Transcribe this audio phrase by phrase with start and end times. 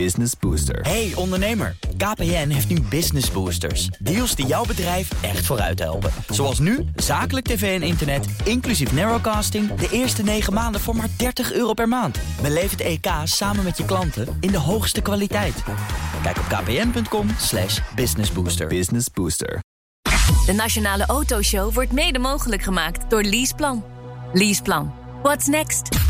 [0.00, 0.80] Business Booster.
[0.80, 3.86] Hey ondernemer, KPN heeft nu Business Boosters.
[3.86, 6.10] Deals die jouw bedrijf echt vooruit helpen.
[6.28, 9.74] Zoals nu, zakelijk tv en internet, inclusief narrowcasting...
[9.74, 12.18] de eerste 9 maanden voor maar 30 euro per maand.
[12.42, 15.62] Beleef het EK samen met je klanten in de hoogste kwaliteit.
[16.22, 18.66] Kijk op kpn.com slash businessbooster.
[18.66, 19.60] Business Booster.
[20.46, 23.84] De Nationale Autoshow wordt mede mogelijk gemaakt door Leaseplan.
[24.32, 24.94] Leaseplan.
[25.22, 26.03] What's next?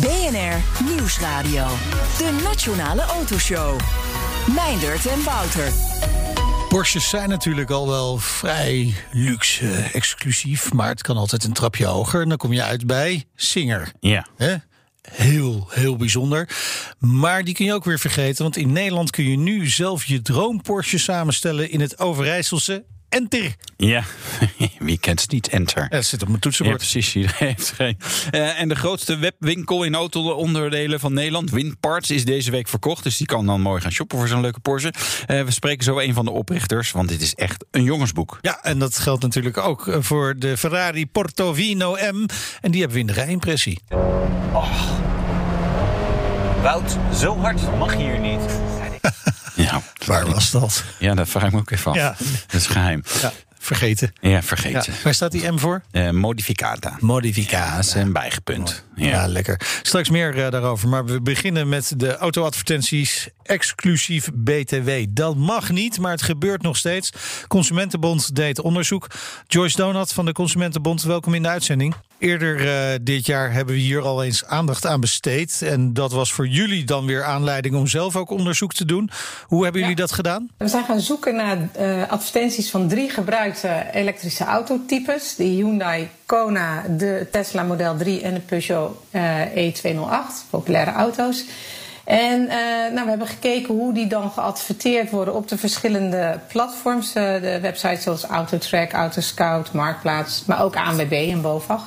[0.00, 1.66] BNR Nieuwsradio.
[2.18, 3.80] De Nationale Autoshow.
[4.54, 5.72] Meindert en Wouter.
[6.68, 10.72] Porsches zijn natuurlijk al wel vrij luxe, exclusief.
[10.72, 12.22] Maar het kan altijd een trapje hoger.
[12.22, 13.92] En dan kom je uit bij Singer.
[14.00, 14.26] Ja.
[14.36, 14.54] Hè?
[15.10, 16.48] Heel, heel bijzonder.
[16.98, 18.42] Maar die kun je ook weer vergeten.
[18.42, 23.54] Want in Nederland kun je nu zelf je droom Porsche samenstellen in het Overijsselse Enter.
[23.76, 24.02] Ja,
[24.78, 25.48] wie kent het niet?
[25.48, 25.82] Enter.
[25.82, 26.76] Ja, dat zit op mijn Ja, toetsenbord.
[26.76, 27.14] precies.
[27.14, 27.98] Iedereen heeft geen.
[28.30, 33.02] Eh, en de grootste webwinkel in auto-onderdelen van Nederland, Winparts, is deze week verkocht.
[33.02, 34.92] Dus die kan dan mooi gaan shoppen voor zo'n leuke Porsche.
[35.26, 38.38] Eh, we spreken zo een van de oprichters, want dit is echt een jongensboek.
[38.40, 42.26] Ja, en dat geldt natuurlijk ook eh, voor de Ferrari Portofino M.
[42.60, 43.80] En die hebben we in de rijimpressie.
[46.62, 48.40] Wout, zo hard mag je hier niet.
[50.06, 50.84] Waar was dat?
[50.98, 51.96] ja daar vraag ik me ook even af.
[51.96, 52.16] Ja.
[52.46, 53.02] Dat is geheim.
[53.20, 53.32] Ja,
[53.66, 54.12] vergeten.
[54.20, 54.42] Ja, Ja.
[54.42, 54.92] vergeten.
[55.04, 55.82] Waar staat die M voor?
[55.90, 56.96] Eh, modificata.
[57.00, 57.64] Modificata.
[57.66, 58.84] Ja, dat is een bijgepunt.
[58.96, 59.26] Ja, Ja.
[59.28, 59.60] lekker.
[59.82, 60.88] Straks meer eh, daarover.
[60.88, 64.90] Maar we beginnen met de auto-advertenties exclusief BTW.
[65.08, 67.12] Dat mag niet, maar het gebeurt nog steeds.
[67.48, 69.06] Consumentenbond deed onderzoek.
[69.46, 71.94] Joyce Donat van de Consumentenbond, welkom in de uitzending.
[72.18, 75.62] Eerder eh, dit jaar hebben we hier al eens aandacht aan besteed.
[75.62, 79.10] En dat was voor jullie dan weer aanleiding om zelf ook onderzoek te doen.
[79.46, 80.48] Hoe hebben jullie dat gedaan?
[80.56, 83.10] We zijn gaan zoeken naar eh, advertenties van drie
[83.56, 85.36] gebruikte elektrische autotypes.
[85.36, 91.44] De Hyundai Kona, de Tesla Model 3 en de Peugeot eh, E208, populaire auto's.
[92.04, 92.56] En eh,
[92.92, 97.14] nou, we hebben gekeken hoe die dan geadverteerd worden op de verschillende platforms.
[97.14, 101.82] eh, de websites zoals Autotrack, Autoscout, Marktplaats, maar ook ANWB en BOVAG.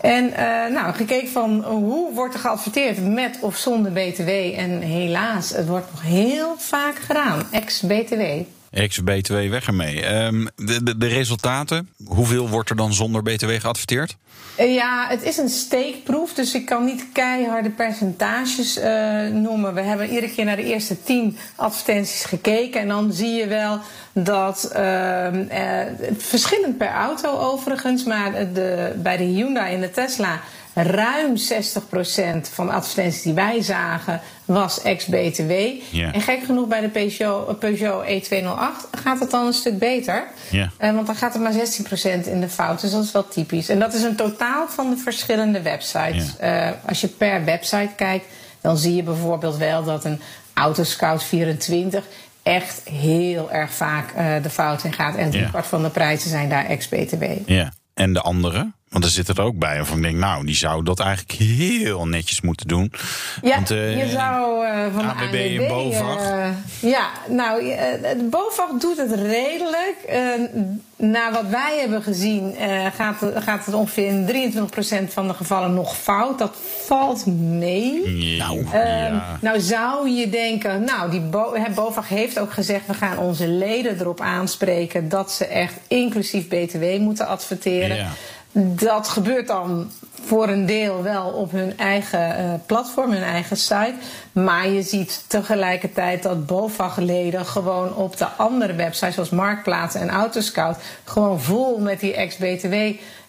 [0.00, 4.28] En eh, nou, gekeken van hoe wordt er geadverteerd met of zonder BTW.
[4.56, 8.22] En helaas, het wordt nog heel vaak gedaan, ex-BTW.
[8.74, 10.02] Ex-BTW, weg ermee.
[10.02, 14.16] Ehm, de, de, de resultaten, hoeveel wordt er dan zonder BTW geadverteerd?
[14.56, 19.74] Eh, Ja, het is een steekproef, dus ik kan niet keiharde percentages eh, noemen.
[19.74, 22.80] We hebben iedere keer naar de eerste tien advertenties gekeken.
[22.80, 23.78] En dan zie je wel
[24.12, 25.28] dat, eh,
[26.16, 30.40] verschillend per auto overigens, maar de, bij de Hyundai en de Tesla
[30.74, 31.40] ruim 60%
[32.52, 35.52] van de advertenties die wij zagen was ex-BTW.
[36.12, 40.24] En gek genoeg bij de Peugeot, Peugeot E208 gaat het dan een stuk beter.
[40.50, 42.80] Eh, want dan gaat het maar 16% in de fout.
[42.80, 43.68] Dus dat is wel typisch.
[43.68, 46.36] En dat is een totaal van de verschillende websites.
[46.36, 48.26] Eh, als je per website kijkt,
[48.60, 50.20] dan zie je bijvoorbeeld wel dat een
[50.54, 52.04] Autoscout 24
[52.42, 55.16] echt heel erg vaak eh, de fout in gaat.
[55.16, 57.24] En driekwart van de prijzen zijn daar ex-BTW.
[57.46, 57.72] Ja.
[57.94, 58.72] En de andere?
[58.94, 59.80] Want er zit er ook bij.
[59.80, 62.92] Of ik denk, nou, die zou dat eigenlijk heel netjes moeten doen.
[63.42, 65.60] Ja, Want, eh, je zou eh, van de ANWB ANWB...
[65.60, 66.18] en BOVAG.
[66.18, 66.46] eh,
[66.90, 67.62] ja, nou,
[68.02, 69.96] de BOVAG doet het redelijk.
[70.96, 72.54] Naar wat wij hebben gezien
[72.96, 76.38] gaat, het- gaat het ongeveer in 23% van de gevallen nog fout.
[76.38, 76.56] Dat
[76.86, 78.08] valt mee.
[78.38, 79.38] Nou, Ehm, ja.
[79.40, 82.86] Nou zou je denken, nou, die Bo BOVAG heeft ook gezegd...
[82.86, 87.96] we gaan onze leden erop aanspreken dat ze echt inclusief BTW moeten adverteren.
[87.96, 88.08] Ja.
[88.56, 89.90] Dat gebeurt dan
[90.24, 93.94] voor een deel wel op hun eigen eh, platform, hun eigen site.
[94.32, 99.14] Maar je ziet tegelijkertijd dat BOVAG-leden gewoon op de andere websites...
[99.14, 100.76] zoals Marktplaats en Autoscout...
[101.04, 102.74] gewoon vol met die ex-BTW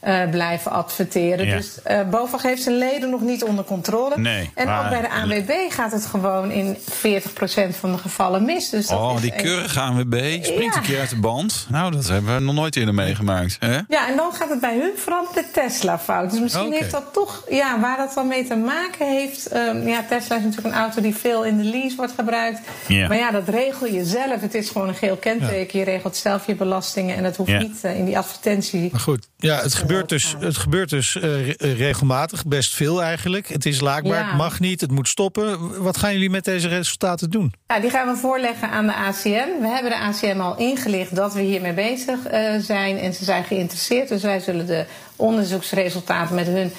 [0.06, 1.46] eh, blijven adverteren.
[1.46, 1.56] Ja.
[1.56, 4.18] Dus eh BOVAG heeft zijn leden nog niet onder controle.
[4.18, 8.46] Nee, en maar- ook bij de ANWB gaat het gewoon in 40% van de gevallen
[8.46, 8.70] mis.
[8.70, 10.80] Dus dat Oh, is die keurige ANWB springt Ja.
[10.82, 11.66] een keer uit de band.
[11.70, 13.58] Nou, dat hebben we nog nooit eerder meegemaakt.
[13.60, 13.74] Hè?
[13.88, 16.32] Ja, en dan gaat het bij hun vooral de Tesla fout.
[16.32, 19.48] Dus misschien heeft dat toch, ja, waar dat dan mee te maken heeft.
[19.48, 22.60] ehm, ja, Tesla is natuurlijk een auto die veel in de lease wordt gebruikt.
[22.88, 23.08] Ja.
[23.08, 24.42] Maar ja, dat regel je zelf.
[24.42, 25.80] Het is gewoon een geel kenteken.
[25.80, 27.60] Je regelt zelf je belastingen en dat hoeft Ja.
[27.60, 28.90] niet eh, in die advertentie.
[28.92, 33.48] Maar goed, ja, het gebeurt dus, het gebeurt dus eh, re- regelmatig, best veel eigenlijk.
[33.48, 34.28] Het is laakbaar, Ja.
[34.28, 35.82] het mag niet, het moet stoppen.
[35.84, 37.54] Wat gaan jullie met deze resultaten doen?
[37.68, 39.62] Ja, die gaan we voorleggen aan de ACM.
[39.62, 43.44] We hebben de ACM al ingelicht dat we hiermee bezig eh, zijn en ze zijn
[43.44, 44.08] geïnteresseerd.
[44.10, 46.72] Dus wij zullen de onderzoeksresultaten met hun eh, eh,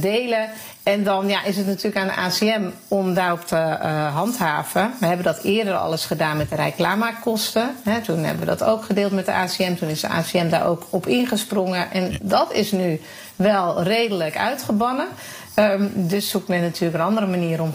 [0.00, 0.48] delen.
[0.82, 4.92] En dan ja, is het natuurlijk aan de ACM om daarop te eh, handhaven.
[5.00, 7.70] We hebben dat eerder al eens gedaan met de reclamekosten.
[7.84, 9.74] Hè, toen hebben we dat ook gedeeld met de ACM.
[9.74, 11.90] Toen is de ACM daar ook op ingesprongen.
[11.90, 13.00] En dat is nu
[13.36, 15.06] wel redelijk uitgebannen.
[15.54, 17.72] Ehm, dus zoekt men natuurlijk een andere manier om,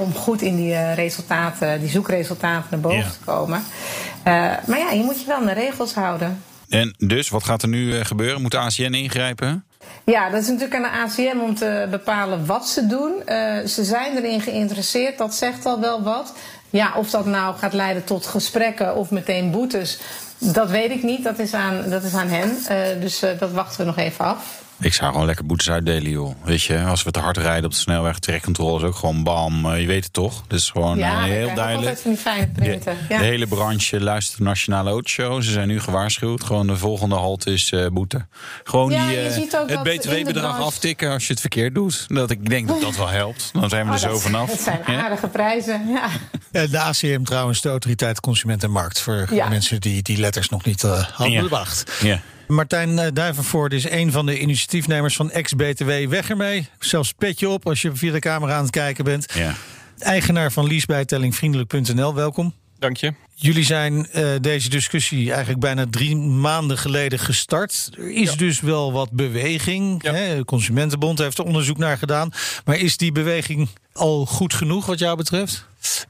[0.00, 3.58] om goed in die eh, resultaten, die zoekresultaten naar boven te komen.
[3.58, 4.24] Uh,
[4.66, 6.42] maar ja, je moet je wel aan de regels houden.
[6.68, 8.42] En dus, wat gaat er nu gebeuren?
[8.42, 9.64] Moet de ACN ingrijpen?
[10.04, 13.12] Ja, dat is natuurlijk aan de ACM om te bepalen wat ze doen.
[13.26, 16.32] Uh, ze zijn erin geïnteresseerd, dat zegt al wel wat.
[16.70, 19.98] Ja, of dat nou gaat leiden tot gesprekken of meteen boetes,
[20.38, 21.24] dat weet ik niet.
[21.24, 22.58] Dat is aan, dat is aan hen.
[22.70, 24.64] Uh, dus uh, dat wachten we nog even af.
[24.80, 26.34] Ik zou gewoon lekker boetes uitdelen, joh.
[26.44, 29.66] Weet je, als we te hard rijden op de snelweg, trekcontrole is ook gewoon bam.
[29.66, 30.44] Uh, je weet het toch?
[30.46, 31.98] Dus gewoon ja, heel duidelijk.
[31.98, 32.96] Van die fijne punten.
[33.08, 33.18] De, ja.
[33.18, 35.42] de, hele branche luistert de Nationale Autoshow.
[35.42, 36.44] Ze zijn nu gewaarschuwd.
[36.44, 38.26] Gewoon de volgende halt is uh, boete.
[38.64, 42.04] Gewoon ja, die, uh, het btw-bedrag aftikken als je het verkeerd doet.
[42.08, 43.50] Dat ik denk dat dat wel helpt.
[43.52, 44.50] Dan zijn we oh, er zo vanaf.
[44.50, 46.08] Dat zijn aardige prijzen, ja.
[46.66, 49.00] De ACM trouwens, de Autoriteit Consument en Markt.
[49.00, 51.92] Voor mensen die die letters nog niet hadden bedacht.
[52.02, 52.20] Ja.
[52.46, 55.90] Martijn Duivenvoort is een van de initiatiefnemers van ex-BTW.
[56.08, 56.68] Weg ermee.
[56.78, 59.32] Zelfs petje op als je via de camera aan het kijken bent.
[59.34, 59.54] Ja.
[59.98, 62.14] Eigenaar van leasebijtellingvriendelijk.nl.
[62.14, 62.54] Welkom.
[62.86, 63.12] Dank je.
[63.34, 67.90] Jullie zijn uh, deze discussie eigenlijk bijna drie maanden geleden gestart.
[67.98, 68.36] Er is ja.
[68.36, 70.02] dus wel wat beweging.
[70.02, 70.12] Ja.
[70.12, 70.36] Hè?
[70.36, 72.30] De Consumentenbond heeft er onderzoek naar gedaan.
[72.64, 75.66] Maar is die beweging al goed genoeg wat jou betreft?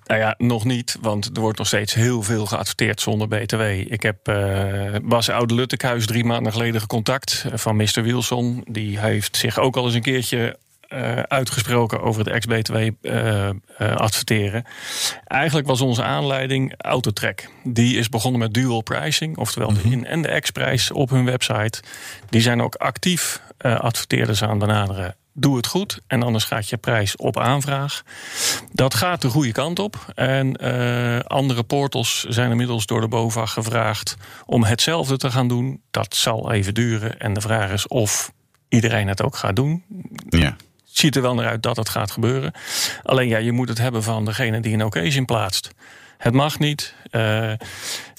[0.07, 3.61] Nou ja, nog niet, want er wordt nog steeds heel veel geadverteerd zonder BTW.
[3.93, 8.03] Ik heb uh, Bas Oude Luttekhuis drie maanden geleden gecontact van Mr.
[8.03, 8.65] Wilson.
[8.71, 10.59] Die heeft zich ook al eens een keertje
[10.89, 14.65] uh, uitgesproken over het ex-BTW uh, uh, adverteren.
[15.25, 17.49] Eigenlijk was onze aanleiding Autotrack.
[17.65, 21.83] Die is begonnen met dual pricing, oftewel de in- en de ex-prijs op hun website.
[22.29, 25.17] Die zijn ook actief adverteerders aan benaderen.
[25.33, 28.03] Doe het goed en anders gaat je prijs op aanvraag.
[28.73, 30.13] Dat gaat de goede kant op.
[30.15, 34.17] En uh, andere portals zijn inmiddels door de BOVAG gevraagd
[34.47, 35.83] om hetzelfde te gaan doen.
[35.91, 37.19] Dat zal even duren.
[37.21, 38.33] En de vraag is of
[38.69, 39.85] iedereen het ook gaat doen.
[40.29, 40.57] Ja
[40.99, 42.53] ziet er wel naar uit dat het gaat gebeuren.
[43.03, 45.71] Alleen ja, je moet het hebben van degene die een occasion plaatst.
[46.19, 46.95] Het mag niet.
[47.11, 47.53] Uh,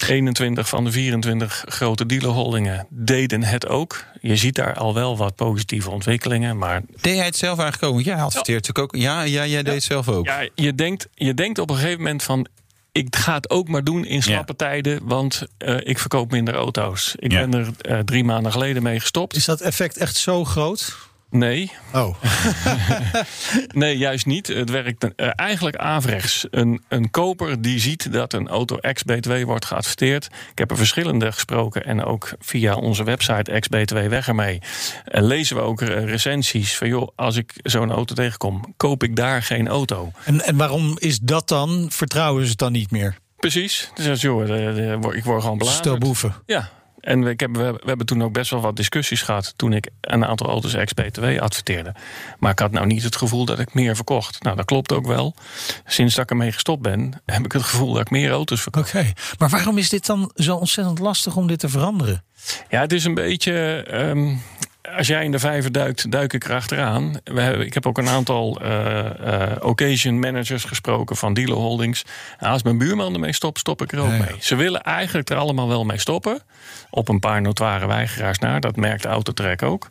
[0.06, 4.04] 21 van de 24 grote dealerholdingen deden het ook.
[4.20, 6.58] Je ziet daar al wel wat positieve ontwikkelingen.
[6.58, 6.82] Maar...
[7.00, 8.00] Deed jij het zelf eigenlijk ook?
[8.00, 8.72] Jij adverteert ja.
[8.72, 9.00] natuurlijk ook.
[9.00, 10.26] Ja, ja jij deed het zelf ook.
[10.26, 12.46] Ja, je denkt, je denkt op een gegeven moment van
[12.92, 14.66] ik ga het ook maar doen in slappe ja.
[14.66, 17.14] tijden, want uh, ik verkoop minder auto's.
[17.18, 17.46] Ik Ja.
[17.46, 19.36] ben er uh, drie maanden geleden mee gestopt.
[19.36, 21.07] Is dat effect echt zo groot?
[21.30, 22.14] Nee, Oh,
[23.68, 24.46] nee, juist niet.
[24.46, 26.46] Het werkt uh, eigenlijk averechts.
[26.50, 30.24] Een, een koper die ziet dat een auto ex-BTW wordt geadverteerd.
[30.52, 34.58] Ik heb er verschillende gesproken en ook via onze website ex-BTW weg ermee.
[34.58, 39.16] Uh, lezen we ook uh, recensies van joh, als ik zo'n auto tegenkom, koop ik
[39.16, 40.12] daar geen auto.
[40.24, 41.86] en, en waarom is dat dan?
[41.90, 43.18] Vertrouwen ze het dan niet meer?
[43.36, 43.90] Precies.
[43.94, 44.48] Dus joh,
[45.14, 45.84] ik word gewoon belazerd.
[45.84, 46.34] Stel boeven.
[46.46, 46.70] Ja,
[47.08, 50.24] en ik heb, we, hebben toen ook best wel wat discussies gehad toen ik een
[50.24, 51.94] aantal auto's ex-BTW adverteerde.
[52.38, 54.42] Maar ik had nou niet het gevoel dat ik meer verkocht.
[54.42, 55.34] Nou, dat klopt ook wel.
[55.86, 58.84] Sinds dat ik ermee gestopt ben, heb ik het gevoel dat ik meer auto's verkoop.
[58.84, 59.14] Oké, okay.
[59.38, 62.24] maar waarom is dit dan zo ontzettend lastig om dit te veranderen?
[62.68, 63.86] Ja, het is een beetje.
[63.92, 64.42] Um,
[64.96, 67.16] als jij in de vijver duikt, duik ik erachteraan.
[67.24, 72.04] We hebben, ik heb ook een aantal uh, uh, occasion managers gesproken van dealer holdings.
[72.40, 74.36] Nou, als mijn buurman ermee stopt, stop ik er ook mee.
[74.40, 76.40] Ze willen eigenlijk er allemaal wel mee stoppen.
[76.90, 78.60] Op een paar notoire weigeraars naar.
[78.60, 79.88] Dat merkt Autotrek ook.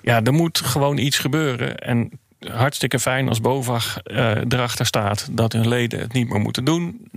[0.00, 1.78] Ja, er moet gewoon iets gebeuren.
[1.78, 6.64] En hartstikke fijn als BOVAG uh, erachter staat dat hun leden het niet meer moeten
[6.64, 7.10] doen.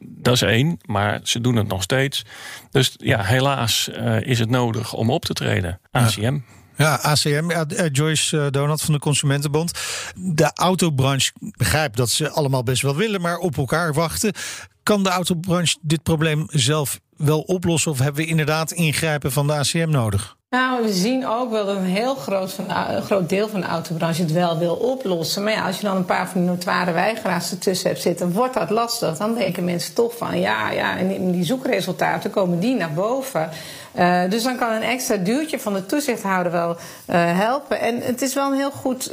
[0.00, 2.24] Dat is één, maar ze doen het nog steeds.
[2.70, 5.80] Dus ja, helaas uh, is het nodig om op te treden.
[5.90, 6.38] ACM.
[6.76, 9.72] Ja, ACM, ja, uh, Joyce Donat van de Consumentenbond.
[10.16, 14.32] De autobranche begrijpt dat ze allemaal best wel willen, maar op elkaar wachten.
[14.84, 17.90] Kan de autobranche dit probleem zelf wel oplossen?
[17.90, 20.36] Of hebben we inderdaad ingrijpen van de ACM nodig?
[20.54, 23.66] Nou, we zien ook wel dat een heel groot, de, een groot deel van de
[23.66, 25.42] autobranche het wel wil oplossen.
[25.42, 28.54] Maar ja, als je dan een paar van die notoire weigeraars ertussen hebt zitten, wordt
[28.54, 29.16] dat lastig.
[29.16, 33.50] Dan denken mensen toch van ja, ja, en in die zoekresultaten komen die naar boven.
[33.98, 36.76] Uh, dus dan kan een extra duwtje van de toezichthouder wel uh,
[37.38, 37.80] helpen.
[37.80, 39.12] En het is wel een heel goed,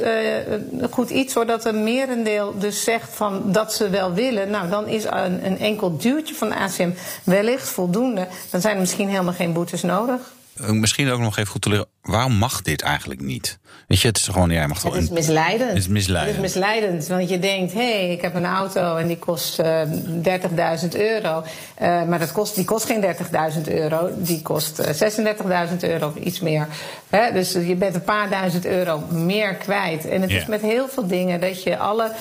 [0.90, 4.50] goed iets hoor, dat een merendeel dus zegt van dat ze wel willen.
[4.50, 6.90] Nou, dan is een, een enkel duwtje van de ACM
[7.24, 8.28] wellicht voldoende.
[8.50, 10.20] Dan zijn er misschien helemaal geen boetes nodig.
[10.56, 11.86] Misschien ook nog even goed te leren.
[12.02, 13.58] Waarom mag dit eigenlijk niet?
[13.86, 14.92] Weet je, het is gewoon, jij mag wel.
[14.92, 15.68] Het is misleidend.
[15.68, 16.36] Het is misleidend.
[16.36, 19.60] Het is misleidend, want je denkt, hé, hey, ik heb een auto en die kost
[19.60, 19.82] uh,
[20.82, 21.44] 30.000 euro.
[21.82, 23.04] Uh, maar dat kost, die kost geen
[23.56, 26.68] 30.000 euro, die kost uh, 36.000 euro of iets meer.
[27.08, 30.08] He, dus je bent een paar duizend euro meer kwijt.
[30.08, 32.12] En het is met heel veel dingen dat je alle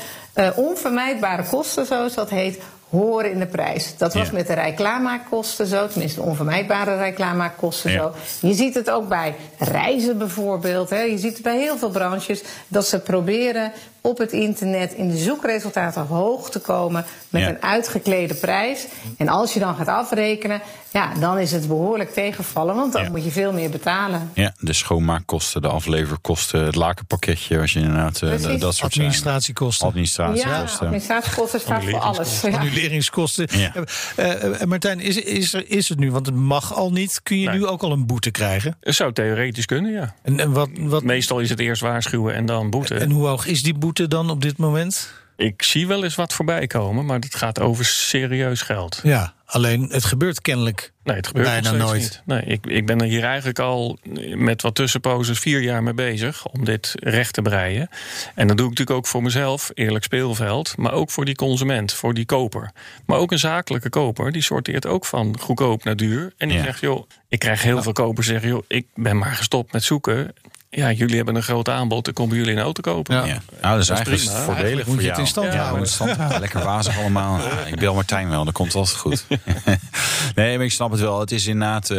[0.55, 2.59] onvermijdbare kosten, zoals dat heet,
[2.91, 3.97] horen in de prijs.
[3.97, 4.33] Dat was Ja.
[4.33, 7.97] met de rijklaarmaakkosten zo, tenminste de onvermijdbare rijklaarmaakkosten Ja.
[8.39, 8.47] zo.
[8.47, 10.89] Je ziet het ook bij reizen bijvoorbeeld.
[10.89, 11.01] Hè.
[11.01, 13.71] Je ziet het bij heel veel branches dat ze proberen
[14.01, 17.49] op het internet in de zoekresultaten hoog te komen met Ja.
[17.49, 18.87] een uitgeklede prijs.
[19.17, 23.09] En als je dan gaat afrekenen, ja, dan is het behoorlijk tegenvallen, want dan Ja.
[23.09, 24.31] moet je veel meer betalen.
[24.33, 28.45] Ja, de schoonmaakkosten, de afleverkosten, het lakenpakketje, als je inderdaad eh, Precies.
[28.45, 28.85] dat soort zaken.
[28.87, 29.85] Administratiekosten.
[29.85, 30.85] Ja, Administratiekosten.
[30.87, 32.41] administratiekosten staat voor alles.
[32.41, 32.49] Ja.
[32.57, 33.47] Annuleringskosten.
[33.51, 33.73] Ja.
[34.15, 37.39] Eh, eh, Martijn, is, is, er, is het nu, want het mag al niet, kun
[37.39, 37.57] je Nee.
[37.57, 38.77] nu ook al een boete krijgen?
[38.81, 40.15] Het zou theoretisch kunnen, ja.
[40.23, 42.95] En, en, wat, wat, Meestal is het eerst waarschuwen en dan boete.
[42.95, 45.13] en hoe hoog is die boete dan op dit moment?
[45.37, 48.99] Ik zie wel eens wat voorbij komen, maar het gaat over serieus geld.
[49.03, 50.91] Ja, alleen het gebeurt kennelijk.
[51.03, 52.01] Nee, het gebeurt Bijna nooit.
[52.01, 52.21] niet.
[52.25, 53.97] Nee, ik, ik ben er hier eigenlijk al
[54.35, 57.89] met wat tussenposes vier jaar mee bezig om dit recht te breien.
[58.35, 61.93] En dat doe ik natuurlijk ook voor mezelf, eerlijk speelveld, maar ook voor die consument,
[61.93, 62.71] voor die koper.
[63.05, 66.33] Maar ook een zakelijke koper, die sorteert ook van goedkoop naar duur.
[66.37, 66.63] En die Ja.
[66.63, 70.33] zegt, joh, ik krijg heel veel kopers zeggen, joh, ik ben maar gestopt met zoeken.
[70.73, 73.15] Ja, jullie hebben een groot aanbod, dan komen jullie een auto kopen.
[73.15, 73.25] Ja.
[73.25, 73.41] Ja.
[73.61, 74.37] Nou, dat is Dat eigenlijk prima.
[74.43, 75.87] voordelig Eigenlijk moet voor je het in stand ja, houden.
[75.87, 76.17] stand.
[76.39, 77.39] Lekker wazig allemaal.
[77.51, 79.25] Ja, ik bel Martijn wel, dat komt altijd goed.
[80.35, 81.19] nee, maar ik snap het wel.
[81.19, 81.97] Het is inderdaad, eh,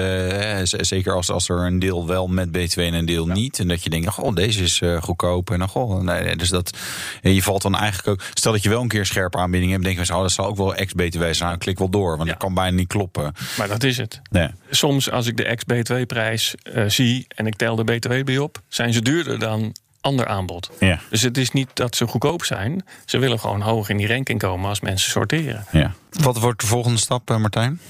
[0.62, 3.58] z- zeker als, als er een deel wel met BTW en een deel niet.
[3.58, 5.50] En dat je denkt, goh, deze is eh, goedkoop.
[5.50, 6.76] En dan, goh, nee, dus dat,
[7.22, 8.26] en je valt dan eigenlijk ook...
[8.34, 9.84] Stel dat je wel een keer een scherpe aanbieding hebt.
[9.84, 11.36] denk je, oh, dat zal ook wel ex-BTW zijn.
[11.38, 12.34] Nou, klik wel door, want Ja.
[12.34, 13.34] dat kan bijna niet kloppen.
[13.58, 14.20] Maar dat is het.
[14.30, 14.48] Nee.
[14.70, 18.92] Soms als ik de ex-BTW-prijs eh, zie en ik tel de BTW bij op, zijn
[18.92, 20.70] ze duurder dan ander aanbod.
[20.78, 21.00] Ja.
[21.10, 22.84] Dus het is niet dat ze goedkoop zijn.
[23.04, 25.66] Ze willen gewoon hoog in die ranking komen als mensen sorteren.
[25.70, 25.94] Ja.
[26.10, 27.80] Wat wordt de volgende stap, eh, Martijn?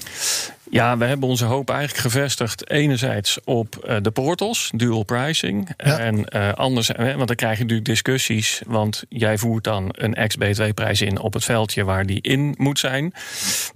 [0.73, 5.69] Ja, we hebben onze hoop eigenlijk gevestigd enerzijds op eh, de portals, dual pricing.
[5.77, 5.97] Ja.
[5.99, 8.61] En eh, anders, want dan krijg je natuurlijk discussies.
[8.65, 13.11] Want jij voert dan een ex-BTW-prijs in op het veldje waar die in moet zijn.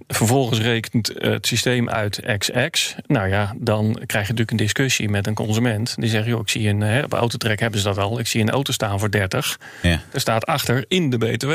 [0.08, 2.94] Vervolgens rekent eh, het systeem uit XX.
[3.06, 5.94] Nou ja, dan krijg je natuurlijk een discussie met een consument.
[5.98, 8.18] Die zegt, joh, ik zie een, hè, op Autotrek hebben ze dat al.
[8.18, 9.58] Ik zie een auto staan voor 30.
[9.82, 10.00] Ja.
[10.12, 11.52] Er staat achter in de BTW.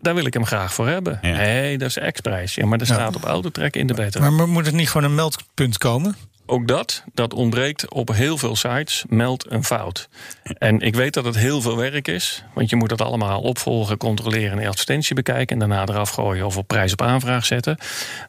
[0.00, 1.18] Daar wil ik hem graag voor hebben.
[1.22, 1.36] Ja.
[1.36, 2.54] Nee, dat is ex-prijs.
[2.54, 4.18] Ja, maar er staat op Autotrek in de BTW.
[4.18, 6.16] Maar, maar moet het niet gewoon een meldpunt komen?
[6.46, 9.04] Ook dat, dat ontbreekt op heel veel sites.
[9.08, 10.08] Meld een fout.
[10.58, 12.44] En ik weet dat het heel veel werk is.
[12.54, 15.60] Want je moet dat allemaal opvolgen, controleren en advertentie bekijken.
[15.60, 17.78] En daarna eraf gooien of op prijs op aanvraag zetten.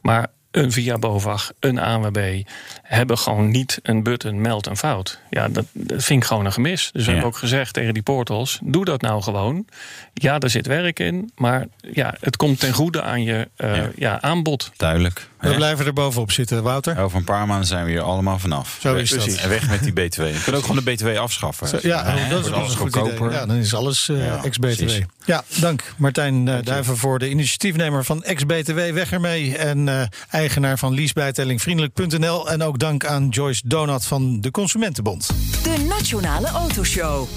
[0.02, 2.42] Maar een Via BOVAG, een ANWB
[2.84, 5.20] hebben gewoon niet een button meld een fout.
[5.30, 6.90] Ja, dat, dat vind ik gewoon een gemis.
[6.92, 7.06] Dus we Ja.
[7.06, 9.66] hebben ook gezegd tegen die portals, doe dat nou gewoon.
[10.14, 13.90] Ja, er zit werk in, maar ja, het komt ten goede aan je eh, Ja.
[13.96, 14.22] ja.
[14.22, 14.72] aanbod.
[14.78, 15.28] Duidelijk.
[15.40, 17.00] We blijven er bovenop zitten, Wouter.
[17.00, 18.78] Over een paar maanden zijn we hier allemaal vanaf.
[18.82, 19.28] Zo is dat.
[19.28, 20.22] En weg met die BTW.
[20.22, 21.68] Je kunt ook gewoon de BTW afschaffen.
[21.68, 23.26] Zo, ja, dat is alles een goed goedkoper.
[23.26, 23.40] idee.
[23.40, 24.62] Ja, dan is alles eh, Ja, ex-BTW.
[24.76, 25.02] precies.
[25.26, 28.76] Ja, dank Martijn uh, Duiven voor de initiatiefnemer van ex-BTW.
[28.94, 29.58] Weg ermee.
[29.58, 32.50] En eh, eigenaar van leasebijtellingvriendelijk.nl.
[32.50, 35.28] En ook dank aan Joyce Donat van de Consumentenbond.
[35.64, 37.28] De Nationale Autoshow.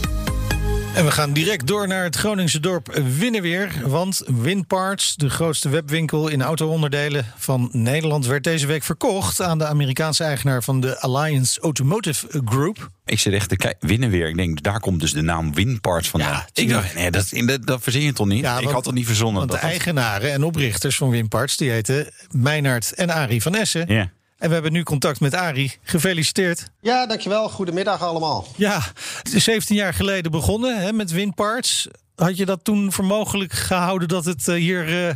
[0.98, 3.72] En we gaan direct door naar het Groningse dorp Winneweer.
[3.84, 9.66] Want Winparts, de grootste webwinkel in auto-onderdelen van Nederland, werd deze week verkocht aan de
[9.66, 12.88] Amerikaanse eigenaar van de Alliance Automotive Group.
[13.04, 13.88] Ik zit echt te kijken.
[13.88, 14.28] Winnen weer.
[14.28, 16.32] Ik denk, daar komt dus de naam Winparts vandaan.
[16.32, 18.40] Ja, ik dacht, nee, dat, dat, dat verzin je toch niet?
[18.40, 19.38] Ja, ik had het niet verzonnen.
[19.38, 23.54] Want de dat dat- eigenaren en oprichters van Winparts, die heten Meijnaert en Arie van
[23.54, 23.84] Essen.
[23.88, 24.10] Ja.
[24.38, 25.78] En we hebben nu contact met Arie.
[25.82, 26.70] Gefeliciteerd.
[26.80, 27.48] Ja, dankjewel.
[27.48, 28.46] Goedemiddag allemaal.
[28.56, 28.80] Ja,
[29.22, 31.88] het is 17 jaar geleden begonnen hè, met Winparts.
[32.16, 35.14] Had je dat toen voor mogelijk gehouden dat het eh, hier eh,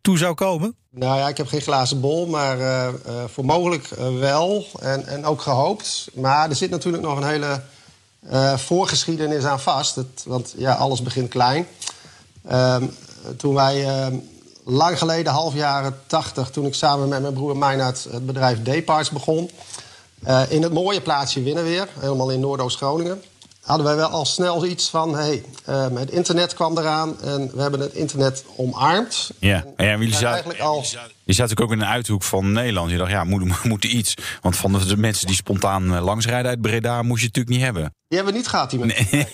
[0.00, 0.74] toe zou komen?
[0.90, 2.88] Nou ja, ik heb geen glazen bol, maar eh,
[3.26, 4.66] voor mogelijk wel.
[4.80, 6.08] En, en ook gehoopt.
[6.14, 7.62] Maar er zit natuurlijk nog een hele
[8.56, 9.96] voorgeschiedenis aan vast.
[9.96, 11.66] Het, want ja, alles begint klein.
[12.46, 12.86] Ehm,
[13.36, 14.14] toen wij ehm,
[14.70, 19.10] lang geleden, half jaren 80, toen ik samen met mijn broer Meijnaert het bedrijf Dayparts
[19.10, 19.50] begon.
[20.22, 23.22] eh, in het mooie plaatsje Winnenweer, helemaal in Noordoost-Groningen.
[23.60, 27.62] Hadden wij wel al snel iets van: hey, ehm, het internet kwam eraan en we
[27.62, 29.30] hebben het internet omarmd.
[29.38, 30.84] Ja, En ja, jullie zaten, eigenlijk al.
[31.24, 32.90] je zat ook in een uithoek van Nederland.
[32.90, 34.14] Je dacht, ja, moet, moet iets.
[34.40, 37.02] Want van de, mensen die spontaan eh, langsrijden uit Breda...
[37.02, 37.94] moest je het natuurlijk niet hebben.
[38.08, 39.26] Die hebben we niet gehad, die mensen.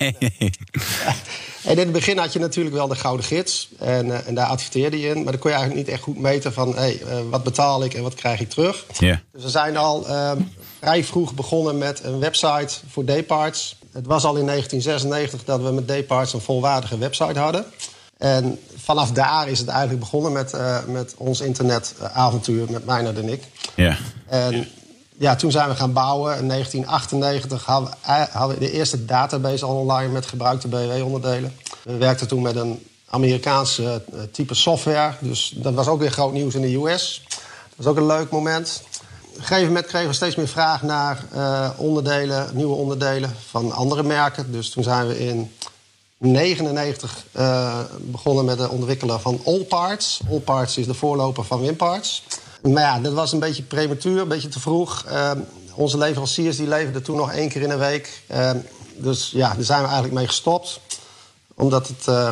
[1.66, 3.68] En in het begin had je natuurlijk wel de gouden gids.
[3.78, 5.22] En, eh, en daar adverteerde je in.
[5.22, 6.76] Maar dan kon je eigenlijk niet echt goed meten van...
[6.76, 8.84] Hey, eh, wat betaal ik en wat krijg ik terug.
[9.32, 10.40] Dus we zijn al ehm,
[10.78, 13.76] vrij vroeg begonnen met een website voor Dayparts.
[13.92, 17.64] Het was al in 1996 dat we met Dayparts een volwaardige website hadden.
[18.18, 22.70] En vanaf daar is het eigenlijk begonnen met, eh, met ons internetavontuur...
[22.70, 23.42] met Meijner en ik.
[23.74, 23.96] Ja.
[24.26, 24.68] En
[25.18, 26.38] ja, toen zijn we gaan bouwen.
[26.38, 31.56] In 1998 hadden we, hadden we de eerste database al online met gebruikte BW-onderdelen.
[31.82, 35.12] We werkten toen met een Amerikaanse eh, type software.
[35.20, 37.22] Dus dat was ook weer groot nieuws in de US.
[37.28, 38.82] Dat was ook een leuk moment.
[39.30, 43.72] Op een gegeven moment kregen we steeds meer vraag naar eh, onderdelen, nieuwe onderdelen van
[43.72, 44.52] andere merken.
[44.52, 45.50] Dus toen zijn we in
[46.18, 50.20] 1999 uh, begonnen met het ontwikkelen van All Parts.
[50.30, 52.22] All Parts is de voorloper van Winparts.
[52.62, 55.04] Maar ja, dat was een beetje prematuur, een beetje te vroeg.
[55.08, 55.30] Uh,
[55.74, 58.22] onze leveranciers die leverden toen nog één keer in de week.
[58.30, 58.50] Uh,
[58.96, 60.80] dus ja, daar zijn we eigenlijk mee gestopt.
[61.54, 62.30] Omdat het uh,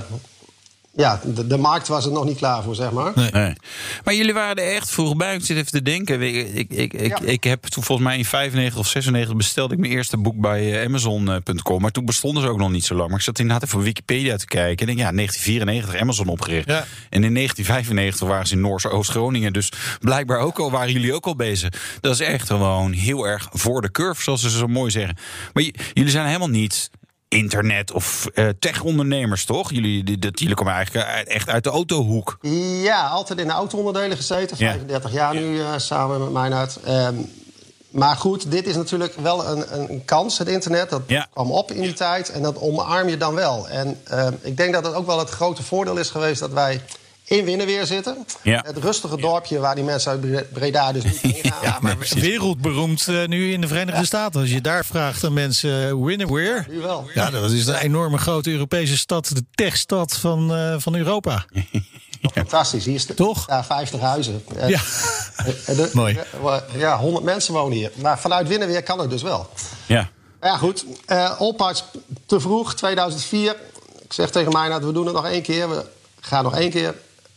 [0.97, 3.13] ja, de, de, markt was er nog niet klaar voor, zeg maar.
[3.15, 3.31] Nee.
[3.31, 3.53] nee.
[4.05, 5.35] Maar jullie waren er echt vroeg bij.
[5.35, 6.23] Ik zit even te denken.
[6.23, 7.21] Ik, ik, ik, ik, ja.
[7.21, 10.73] ik heb toen volgens mij in 95 of 96 bestelde ik mijn eerste boek bij
[10.73, 11.81] eh, Amazon.com.
[11.81, 13.09] Maar toen bestonden ze ook nog niet zo lang.
[13.09, 14.79] Maar ik zat inderdaad even Wikipedia te kijken.
[14.79, 16.69] En denk, ja, 1994 Amazon opgericht.
[16.69, 16.85] Ja.
[17.11, 19.53] En in 1995 waren ze in Noorse Oost-Groningen.
[19.53, 21.73] Dus blijkbaar ook al waren jullie ook al bezig.
[22.01, 25.17] Dat is echt gewoon heel erg voor de curve, zoals ze zo mooi zeggen.
[25.53, 26.91] Maar jullie zijn helemaal niet
[27.35, 29.71] internet of uh, tech-ondernemers, toch?
[29.71, 32.39] Jullie, dat, jullie komen eigenlijk echt uit de autohoek.
[32.83, 34.57] Ja, altijd in de auto-onderdelen gezeten.
[34.57, 35.17] 35 ja.
[35.17, 36.79] jaar nu uh, samen met mij uit.
[36.89, 37.31] Um,
[37.95, 40.91] maar goed, dit is natuurlijk wel een, een kans, het internet.
[40.91, 41.27] Dat ja.
[41.33, 43.69] kwam op in die tijd en dat omarm je dan wel.
[43.69, 46.81] En uh, ik denk dat het ook wel het grote voordeel is geweest dat wij
[47.25, 48.27] in Winnenweer zitten.
[48.43, 48.63] Ja.
[48.67, 51.63] Het rustige dorpje waar die mensen uit Breda dus niet heen gaan.
[51.63, 54.07] ja, maar wereldberoemd uh, nu in de Verenigde ja.
[54.07, 54.41] Staten.
[54.41, 56.67] Als je daar vraagt aan mensen uh, Winnenweer.
[56.71, 57.09] Ja, wel.
[57.15, 59.29] Ja, dat is een enorme grote Europese stad.
[59.29, 61.45] De techstad van, uh, van Europa.
[62.33, 62.85] Fantastisch.
[62.85, 63.47] Hier is de, Toch?
[63.49, 64.45] Ja, 50 huizen.
[64.67, 64.81] Ja.
[65.67, 66.19] De, Mooi.
[66.77, 67.93] Ja, 100 mensen wonen hier.
[67.95, 69.51] Maar vanuit Winnenweer kan het dus wel.
[69.87, 70.11] Ja.
[70.41, 70.85] Ja, goed.
[71.07, 71.85] Uh, Allparts
[72.27, 73.57] te vroeg, 2004.
[74.03, 75.69] Ik zeg tegen mij, nou, we doen het nog één keer.
[75.69, 75.85] We
[76.21, 76.95] gaan nog één keer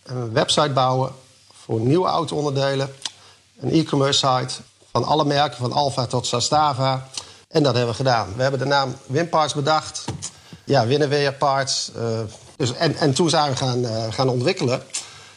[0.08, 1.12] een website bouwen
[1.54, 2.94] voor nieuwe auto-onderdelen.
[3.60, 4.54] Een e-commerce site
[4.92, 7.08] van alle merken, van Alfa tot Sastava.
[7.48, 8.34] En dat hebben we gedaan.
[8.36, 10.06] We hebben de naam Winparts bedacht.
[10.64, 11.92] Ja, Winnenweer Parts.
[11.98, 12.20] Uh,
[12.58, 14.82] dus, en, en toen zijn we gaan, uh, gaan ontwikkelen.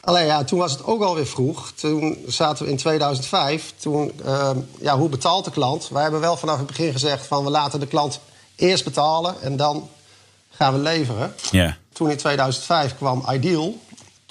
[0.00, 1.72] Alleen ja, toen was het ook alweer vroeg.
[1.72, 3.74] Toen zaten we in 2005.
[3.76, 4.50] Toen, uh,
[4.80, 5.88] ja, hoe betaalt de klant?
[5.88, 8.20] Wij hebben wel vanaf het begin gezegd van we laten de klant
[8.56, 9.88] eerst betalen en dan
[10.50, 11.34] gaan we leveren.
[11.50, 11.72] Yeah.
[11.92, 13.78] Toen in 2005 kwam Ideal.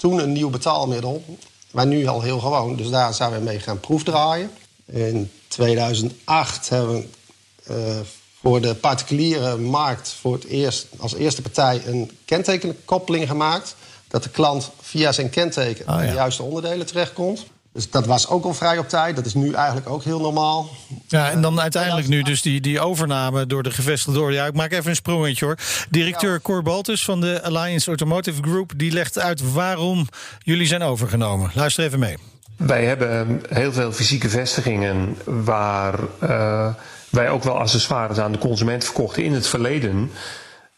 [0.00, 1.24] Toen een nieuw betaalmiddel,
[1.70, 2.76] maar nu al heel gewoon.
[2.76, 4.50] Dus daar zijn we mee gaan proefdraaien.
[4.86, 7.06] In 2008 hebben we
[7.70, 8.00] uh,
[8.40, 13.76] voor de particuliere markt voor het eerst als eerste partij een kentekenkoppeling gemaakt.
[14.08, 16.06] Dat de klant via zijn kenteken oh, ja.
[16.06, 17.46] de juiste onderdelen terechtkomt.
[17.72, 19.16] Dus dat was ook al vrij op tijd.
[19.16, 20.68] Dat is nu eigenlijk ook heel normaal.
[21.08, 24.32] Ja, en dan uiteindelijk nu dus die, die overname door de gevestigde door.
[24.32, 25.58] Ja, ik maak even een sprongetje hoor.
[25.90, 26.40] Directeur ja.
[26.40, 28.72] Cor Baltus van de Alliance Automotive Group...
[28.76, 31.50] die legt uit waarom jullie zijn overgenomen.
[31.54, 32.16] Luister even mee.
[32.56, 35.16] Wij hebben heel veel fysieke vestigingen...
[35.24, 36.74] waar uh,
[37.10, 40.10] wij ook wel accessoires aan de consument verkochten in het verleden...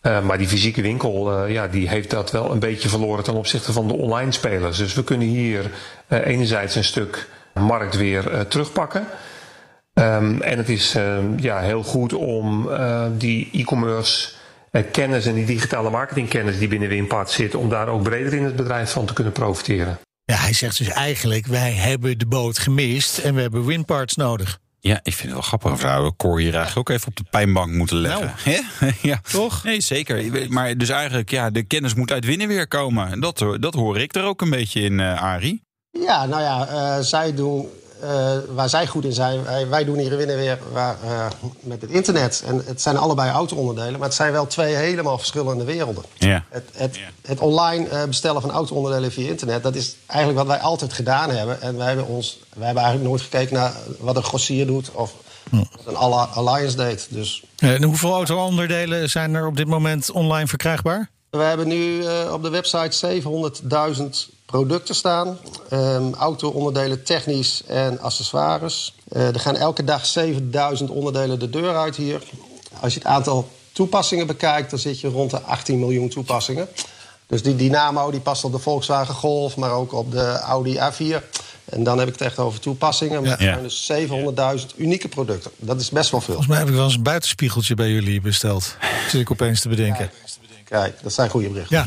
[0.02, 3.34] Uh, maar die fysieke winkel, uh, ja, die heeft dat wel een beetje verloren ten
[3.34, 4.76] opzichte van de online spelers.
[4.76, 5.70] Dus we kunnen hier
[6.08, 9.06] uh, enerzijds een stuk markt weer terugpakken.
[9.94, 10.96] Um, en het is
[11.36, 12.68] ja, heel goed om
[13.18, 14.28] die e-commerce
[14.92, 18.56] kennis en die digitale marketingkennis die binnen Winpart zit, om daar ook breder in het
[18.56, 19.98] bedrijf van te kunnen profiteren.
[20.24, 24.58] Ja, hij zegt dus eigenlijk, wij hebben de boot gemist en we hebben Winparts nodig.
[24.84, 25.78] Ja, ik vind het wel grappig.
[25.78, 28.34] Vrouwen Cor hier eigenlijk ook even op de pijnbank moeten leggen.
[28.80, 29.20] Nou, ja.
[29.30, 29.64] Toch?
[29.64, 30.46] Nee, zeker.
[30.52, 33.10] Maar dus eigenlijk, ja, de kennis moet uit winnen weer komen.
[33.10, 35.62] En dat, dat hoor ik er ook een beetje in, uh, Arie.
[35.90, 37.68] Ja, nou ja, uh, zij doen
[38.02, 39.44] uh, waar zij goed in zijn.
[39.44, 41.26] Wij, wij doen hier winnen weer waar, uh,
[41.60, 42.42] met het internet.
[42.46, 46.04] En het zijn allebei auto-onderdelen, maar het zijn wel twee helemaal verschillende werelden.
[46.14, 46.44] Ja.
[46.48, 47.02] Het, het, ja.
[47.22, 51.30] het online uh, bestellen van auto-onderdelen via internet, dat is eigenlijk wat wij altijd gedaan
[51.30, 51.60] hebben.
[51.60, 55.12] En wij hebben, ons, wij hebben eigenlijk nooit gekeken naar wat een grossier doet of
[55.50, 55.96] wat een
[56.34, 57.06] Alliance deed.
[57.10, 57.42] Dus.
[57.56, 61.10] En hoeveel auto-onderdelen zijn er op dit moment online verkrijgbaar?
[61.30, 65.38] We hebben nu op de website 700.000 producten staan.
[65.72, 68.94] Um, auto-onderdelen, technisch en accessoires.
[69.12, 72.22] Uh, er gaan elke dag 7000 onderdelen de deur uit hier.
[72.80, 76.68] Als je het aantal toepassingen bekijkt, dan zit je rond de 18 miljoen toepassingen.
[77.26, 81.22] Dus die Dynamo die past op de Volkswagen Golf, maar ook op de Audi A4.
[81.64, 83.22] En dan heb ik het echt over toepassingen.
[83.22, 83.56] Maar ja.
[83.56, 85.50] dus 700.000 unieke producten.
[85.56, 86.34] Dat is best wel veel.
[86.34, 88.76] Volgens mij heb ik wel eens een buitenspiegeltje bij jullie besteld.
[89.08, 90.10] Zit ik opeens te bedenken.
[90.24, 90.31] Ja.
[90.72, 91.84] Kijk, dat zijn goede berichten.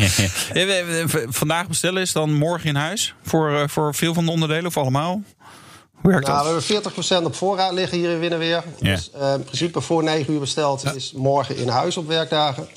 [0.53, 1.07] Ja.
[1.41, 3.13] Vandaag bestellen is dan morgen in huis?
[3.23, 5.21] Voor, uh, voor veel van de onderdelen of allemaal?
[5.91, 6.65] Hoe werkt nou, dat?
[6.65, 8.63] We hebben 40% op voorraad liggen hier in Winnenweer.
[8.79, 8.95] Ja.
[8.95, 10.91] Dus uh, in principe voor 9 uur besteld ja.
[10.91, 12.67] is morgen in huis op werkdagen.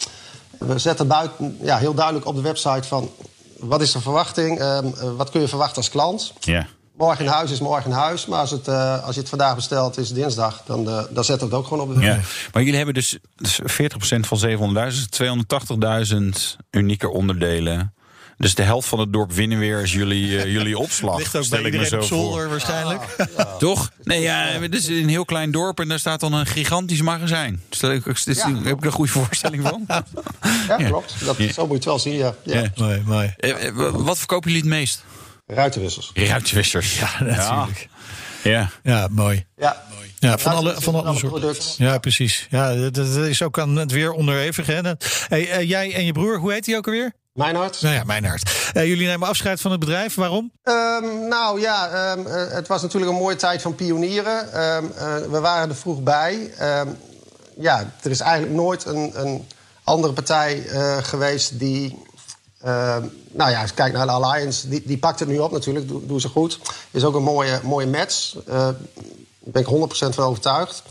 [0.58, 3.10] We zetten buiten, ja, heel duidelijk op de website van...
[3.58, 4.60] wat is de verwachting?
[4.60, 4.78] Uh,
[5.16, 6.32] wat kun je verwachten als klant?
[6.40, 6.66] Ja.
[6.98, 8.26] Morgen in huis is morgen in huis.
[8.26, 10.62] Maar als, het, uh, als je het vandaag bestelt, is dinsdag.
[10.66, 12.00] Dan, uh, dan zetten we het ook gewoon op de.
[12.00, 12.18] Ja.
[12.52, 13.18] Maar jullie hebben dus
[13.62, 15.08] 40% van 700.000,
[16.12, 17.92] 280.000 unieke onderdelen.
[18.36, 21.18] Dus de helft van het dorp winnen weer is jullie, eh, jullie opslag.
[21.18, 22.18] Ligt ook stel bij ik me zo op voor.
[22.18, 23.16] zolder waarschijnlijk.
[23.58, 23.90] Toch?
[24.02, 27.62] Nee, ja, het is een heel klein dorp en daar staat dan een gigantisch magazijn.
[27.70, 28.54] Stel ik, is- is- Ja.
[28.62, 29.84] heb ik een goede voorstelling van?
[30.68, 31.14] Ja, klopt.
[31.24, 32.34] Dat, Zo moet je het wel zien, ja.
[32.42, 32.60] ja.
[32.60, 32.70] Ja.
[32.76, 33.34] Mooi, mooi.
[33.36, 35.04] Eh, eh, Wat verkopen jullie het meest?
[35.54, 36.10] Ruitenwissers.
[36.14, 36.98] Ruitwissers.
[36.98, 37.88] Ja, natuurlijk.
[38.42, 38.70] Ja.
[38.82, 39.46] Ja, mooi.
[39.56, 39.82] Ja.
[40.18, 41.40] Ja, van alle, Ruitenwissers van alle soorten.
[41.40, 41.74] product.
[41.78, 42.46] Ja, precies.
[42.50, 44.66] Ja, dat, is ook aan het weer onderhevig.
[44.66, 44.80] Hè?
[45.28, 47.12] Hey, eh, jij en je broer, hoe heet hij ook alweer?
[47.32, 47.82] Mijn hart.
[47.82, 48.70] Nou ja, mijn hart.
[48.72, 50.14] Eh, jullie nemen afscheid van het bedrijf.
[50.14, 50.52] Waarom?
[50.62, 54.52] Ehm, nou ja, ehm, eh, het was natuurlijk een mooie tijd van pionieren.
[54.52, 56.50] Ehm, eh, we waren er vroeg bij.
[56.58, 56.88] Ehm,
[57.58, 59.46] ja, er is eigenlijk nooit een, een
[59.84, 62.06] andere partij eh, geweest die.
[62.62, 65.88] Ehm, nou ja, als kijkt naar de Alliance, die, die pakt het nu op natuurlijk,
[65.88, 66.58] doen doen ze goed.
[66.90, 68.34] Is ook een mooie, mooie match.
[68.44, 68.74] Daar
[69.38, 70.82] ben ik 100% van overtuigd.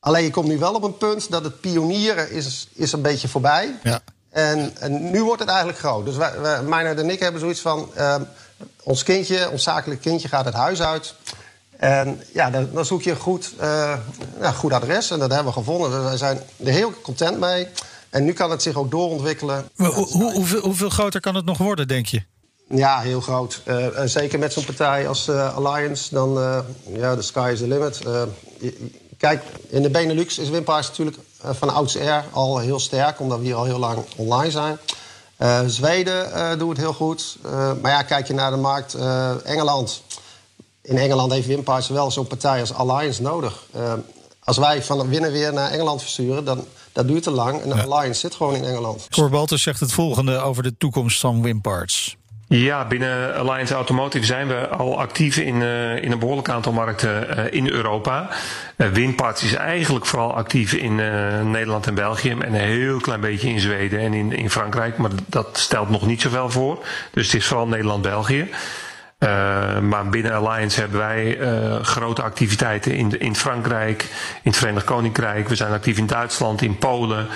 [0.00, 3.28] Alleen je komt nu wel op een punt dat het pionieren is, is een beetje
[3.28, 3.78] voorbij.
[3.82, 4.00] Ja.
[4.30, 6.04] En, en nu wordt het eigenlijk groot.
[6.04, 7.90] Dus wij, wij, Meijnerd en ik hebben zoiets van...
[7.94, 8.22] ehm,
[8.82, 11.14] ons kindje, ons zakelijk kindje gaat het huis uit.
[11.76, 13.54] En ja, dan, dan zoek je een goed,
[14.40, 15.10] ja, goed adres.
[15.10, 15.90] En dat hebben we gevonden.
[15.90, 17.68] Dus wij zijn er heel content mee.
[18.10, 19.68] En nu kan het zich ook doorontwikkelen.
[19.76, 22.22] Hoe, hoe- hoeveel, hoeveel groter kan het nog worden, denk je?
[22.68, 23.62] Ja, heel groot.
[23.64, 26.58] Eh, zeker met zo'n partij als eh, Alliance, dan eh
[26.92, 28.00] ja, the sky is the limit.
[29.18, 33.54] Kijk, in de Benelux is Wimpaars natuurlijk van oudsher al heel sterk, omdat we hier
[33.54, 34.78] al heel lang online zijn.
[35.70, 37.36] Zweden doet het heel goed.
[37.82, 38.94] Maar ja, kijk je naar de markt
[39.44, 40.02] Engeland.
[40.82, 43.62] In Engeland heeft Wimpaars wel zo'n partij als Alliance nodig.
[44.44, 46.64] Als wij van winnen weer naar Engeland versturen, dan
[46.98, 47.60] dat duurt te lang.
[47.60, 49.06] En Alliance zit gewoon in Engeland.
[49.10, 52.16] Cor Baltus zegt het volgende over de toekomst van Wimparts.
[52.48, 57.36] Ja, binnen Alliance Automotive zijn we al actief in, eh, in een behoorlijk aantal markten
[57.36, 58.28] eh, in Europa.
[58.76, 63.20] Uh, Winparts is eigenlijk vooral actief in eh, Nederland en België en een heel klein
[63.20, 66.84] beetje in Zweden en in, in Frankrijk, maar dat stelt nog niet zoveel voor.
[67.12, 68.48] Dus het is vooral Nederland-België.
[69.18, 74.02] Uh, maar binnen Alliance hebben wij uh, grote activiteiten in, in Frankrijk,
[74.42, 75.48] in het Verenigd Koninkrijk.
[75.48, 77.26] We zijn actief in Duitsland, in Polen.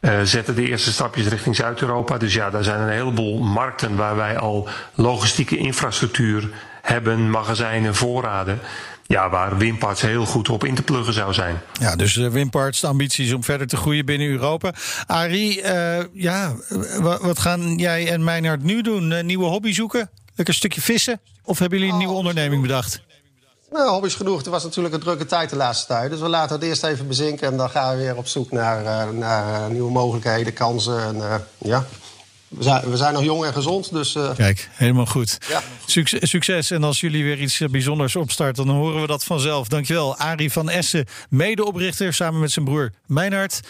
[0.00, 2.18] Uh, zetten de eerste stapjes richting Zuid-Europa.
[2.18, 6.48] Dus ja, daar zijn een heleboel markten waar wij al logistieke infrastructuur
[6.82, 8.58] hebben, magazijnen, voorraden.
[9.06, 11.60] Ja, waar Wimparts heel goed op in te pluggen zou zijn.
[11.72, 14.72] Ja, dus uh, Wimparts, de ambities om verder te groeien binnen Europa.
[15.06, 15.62] Arie,
[16.12, 16.52] ja,
[17.22, 19.26] wat gaan jij en Meinhard nu doen?
[19.26, 20.10] Nieuwe hobby zoeken?
[20.34, 21.20] Lekker een stukje vissen?
[21.44, 23.00] Of hebben jullie een nieuwe onderneming bedacht?
[23.70, 24.36] Nou, hobby's genoeg.
[24.36, 26.10] Het was natuurlijk een drukke tijd de laatste tijd.
[26.10, 28.82] Dus we laten het eerst even bezinken en dan gaan we weer op zoek naar,
[28.84, 31.02] uh, naar nieuwe mogelijkheden, kansen.
[31.02, 31.86] En, uh, ja.
[32.48, 34.14] we, zijn, we zijn nog jong en gezond, dus...
[34.14, 34.34] Uh...
[34.34, 35.38] Kijk, helemaal goed.
[35.48, 35.62] Ja.
[35.86, 36.70] Succes, succes.
[36.70, 39.68] En als jullie weer iets bijzonders opstarten, dan horen we dat vanzelf.
[39.68, 43.60] Dankjewel, Arie van Essen, medeoprichter samen met zijn broer Meinhard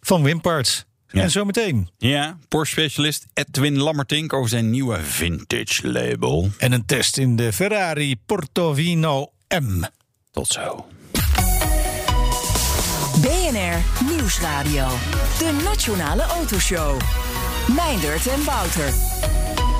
[0.00, 0.84] van Wimparts.
[1.14, 1.22] Ja.
[1.22, 1.88] En zometeen.
[1.98, 6.50] Ja, Porsche-specialist Edwin Lammertink over zijn nieuwe vintage label.
[6.58, 9.82] En een test in de Ferrari Portovino M.
[10.30, 10.86] Tot zo.
[13.20, 14.88] BNR Nieuwsradio.
[15.38, 17.00] De Nationale Autoshow.
[17.74, 18.92] Meindert en Wouter.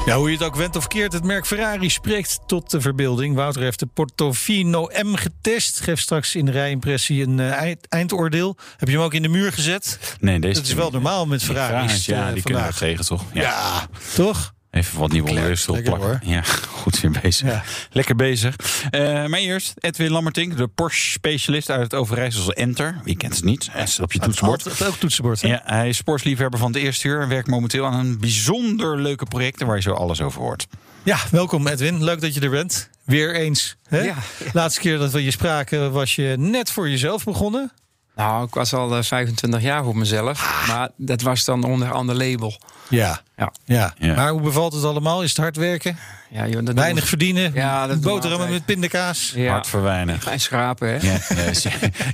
[0.07, 3.35] Ja, hoe je het ook went of keert, het merk Ferrari spreekt tot de verbeelding.
[3.35, 5.81] Wouter heeft de Portofino M getest.
[5.81, 8.57] Geeft straks in de rijimpressie een uh, eindoordeel.
[8.77, 10.17] Heb je hem ook in de muur gezet?
[10.21, 12.07] Nee, deze Dat is wel normaal met Ferraris.
[12.07, 12.43] Ja, uh, die vandaag.
[12.43, 13.25] kunnen we tegen, toch?
[13.33, 14.54] Ja, ja toch?
[14.75, 16.07] Even wat nieuwe onderdelen plakken.
[16.07, 16.19] Hoor.
[16.23, 16.43] Ja,
[16.83, 17.49] goed weer bezig.
[17.49, 17.63] Ja.
[17.91, 18.57] Lekker bezig.
[18.91, 23.01] Uh, maar eerst Edwin Lammertink, de Porsche-specialist uit het Overijsselse Enter.
[23.05, 23.69] Wie kent het niet?
[23.71, 24.65] Hij is op je toetsenbord.
[24.65, 25.43] Het ook toetsenbord.
[25.43, 25.49] Hè?
[25.49, 29.25] Ja, hij is sportsliefhebber van het eerste uur en werkt momenteel aan een bijzonder leuke
[29.25, 30.67] project waar je zo alles over hoort.
[31.03, 32.05] Ja, welkom Edwin.
[32.05, 32.91] Leuk dat je er bent.
[33.05, 33.77] Weer eens.
[33.89, 33.99] Hè?
[33.99, 34.17] Ja, ja.
[34.53, 37.73] Laatste keer dat we je spraken was je net voor jezelf begonnen.
[38.15, 40.67] Nou, ik was al uh, 25 jaar voor mezelf.
[40.69, 42.59] Maar dat was dan onder een ander label.
[42.89, 43.21] Ja.
[43.37, 43.53] Ja.
[43.65, 43.95] ja.
[43.99, 44.15] ja.
[44.15, 45.23] Maar hoe bevalt het allemaal?
[45.23, 45.99] Is het hard werken?
[46.31, 47.53] Ja, joh, dat Weinig verdienen?
[47.55, 49.33] Ja, dat Boterhammen met pindakaas?
[49.37, 49.51] Ja.
[49.51, 50.21] Hard verwijnen.
[50.31, 50.95] En schrapen, hè?
[50.95, 51.45] Ja, ja,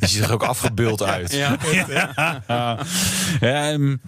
[0.00, 1.32] je, ziet er ook afgebeeld uit.
[1.32, 1.56] Ja.
[2.16, 2.78] ja.
[3.40, 4.00] ja um,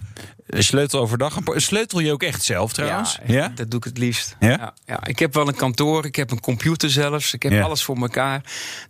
[0.58, 1.38] sleutel overdag.
[1.44, 3.18] Sleutel je ook echt zelf trouwens?
[3.26, 3.52] Ja, ja?
[3.54, 4.36] dat doe ik het liefst.
[4.40, 4.48] Ja?
[4.48, 5.06] Ja, ja?
[5.06, 7.34] Ik heb wel een kantoor, ik heb een computer zelfs.
[7.34, 7.62] Ik heb ja.
[7.62, 8.40] alles voor elkaar.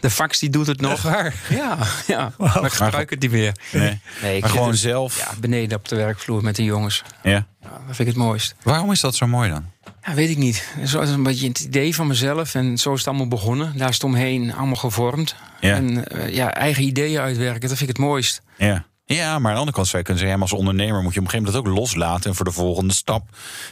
[0.01, 1.03] De fax die doet het nog.
[1.03, 1.35] Waar?
[1.49, 2.33] Ja, ja.
[2.37, 2.55] Wow.
[2.55, 3.53] maar ik gebruik het niet meer.
[3.73, 5.19] Nee, nee maar gewoon zelf?
[5.19, 7.03] Ja, beneden op de werkvloer met de jongens.
[7.23, 7.31] Ja?
[7.31, 7.47] ja?
[7.63, 8.55] Dat vind ik het mooist.
[8.63, 9.71] Waarom is dat zo mooi dan?
[10.07, 10.69] Ja, weet ik niet.
[10.85, 12.55] Zo is een beetje het idee van mezelf.
[12.55, 13.77] En zo is het allemaal begonnen.
[13.77, 15.35] Daar is het omheen allemaal gevormd.
[15.61, 15.75] Ja.
[15.75, 18.43] En uh, ja, eigen ideeën uitwerken, dat vind ik het mooist.
[18.57, 18.85] Ja.
[19.05, 20.41] Ja, maar aan de andere kant zou je kunnen zeggen...
[20.43, 22.31] als ondernemer moet je op een gegeven moment dat ook loslaten...
[22.31, 23.25] en voor de volgende stap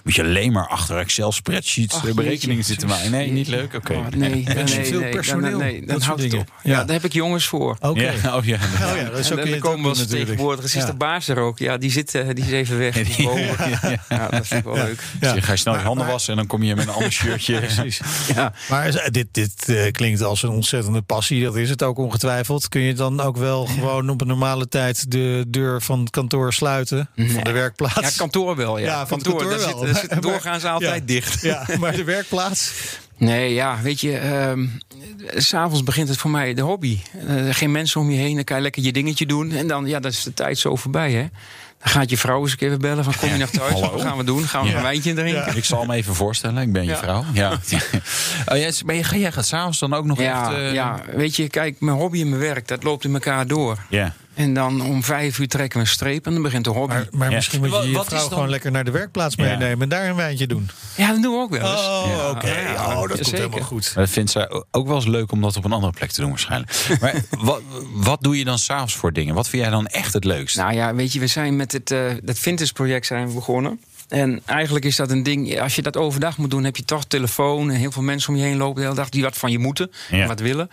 [0.05, 1.95] moet je alleen maar achter Excel-spreadsheets...
[1.95, 2.71] Ach, de berekeningen jeetje.
[2.71, 3.11] zitten maken.
[3.11, 3.75] Nee, niet leuk?
[3.75, 3.93] Oké.
[3.93, 6.53] Oh, nee, nee, nee, veel nee, personeel, Dan, nee, dan dat soort houdt het op.
[6.63, 6.71] Ja.
[6.71, 6.85] Ja.
[6.85, 7.77] daar heb ik jongens voor.
[7.81, 8.01] Oké.
[8.23, 8.57] Ja, oh ja.
[8.57, 10.65] Oh ja, dat is En ook dan in komen we tegenwoordig.
[10.65, 10.87] Is Ja.
[10.87, 11.59] de baas er ook?
[11.59, 12.95] Ja, die, zit, eh, die is even weg.
[12.95, 13.17] Die is
[14.09, 15.03] ja, dat vind ik wel leuk.
[15.21, 15.33] Ja.
[15.35, 17.13] Zeg, ga je snel je handen maar- wassen en dan kom je met een ander
[17.13, 17.59] shirtje.
[17.61, 18.01] Precies.
[18.35, 18.53] Ja.
[18.69, 21.43] Maar is- dit, dit eh, klinkt als een ontzettende passie.
[21.45, 22.69] Dat is het ook ongetwijfeld.
[22.69, 26.53] Kun je dan ook wel gewoon op een normale tijd de deur van het kantoor
[26.53, 27.09] sluiten?
[27.17, 28.01] Van de werkplaats?
[28.01, 28.79] Ja, kantoor wel.
[28.79, 29.85] Ja, Ja, van het kantoor, kantoor daar wel.
[29.85, 31.07] zit, daar zit Maar- doorgaans altijd ja.
[31.15, 31.43] dicht.
[31.43, 32.73] Ja, maar de werkplaats?
[33.17, 34.67] Nee, ja, weet je, ehm,
[35.37, 36.99] s s'avonds begint het voor mij de hobby.
[37.27, 39.53] Eh, geen mensen om je heen, dan kan je lekker je dingetje doen.
[39.53, 41.27] En dan, ja, dan is de tijd zo voorbij, hè.
[41.83, 43.73] Dan gaat je vrouw eens een keer weer bellen van, kom je nog thuis?
[43.73, 43.93] Hallo?
[43.93, 44.43] Wat gaan we doen?
[44.49, 44.77] Gaan we Ja.
[44.77, 45.57] een wijntje drinken?
[45.57, 46.97] Ik zal me even voorstellen, ik ben je Ja.
[46.97, 47.25] vrouw.
[47.33, 47.51] Ja.
[48.47, 50.59] oh, jij, maar jij, gaat s'avonds dan ook nog Ja, echt...
[50.59, 53.79] eh, ja, weet je, kijk, mijn hobby en mijn werk, dat loopt in elkaar door.
[53.89, 54.15] ja.
[54.41, 56.95] En dan om vijf uur trekken we een streep en dan begint de hobby.
[56.95, 57.35] Maar, maar Ja.
[57.35, 59.43] misschien moet je je wat vrouw gewoon lekker naar de werkplaats Ja.
[59.45, 60.71] meenemen en daar een wijntje doen.
[60.97, 61.81] Ja, dat doen we ook wel eens.
[61.81, 62.49] Oh, Ja, oké.
[62.61, 63.39] ja, oh, dat komt zeker.
[63.39, 63.95] helemaal goed.
[63.95, 66.31] Dat vindt zij ook wel eens leuk om dat op een andere plek te doen
[66.31, 66.87] waarschijnlijk.
[67.01, 67.61] Maar wat,
[67.95, 69.35] wat doe je dan s'avonds voor dingen?
[69.35, 70.57] Wat vind jij dan echt het leukst?
[70.57, 73.81] Nou ja, weet je, we zijn met het, eh dat Vintage project zijn we begonnen.
[74.09, 77.05] En eigenlijk is dat een ding, als je dat overdag moet doen, heb je toch
[77.05, 79.51] telefoon en heel veel mensen om je heen lopen de hele dag die wat van
[79.51, 80.19] je moeten Ja.
[80.21, 80.71] en wat willen.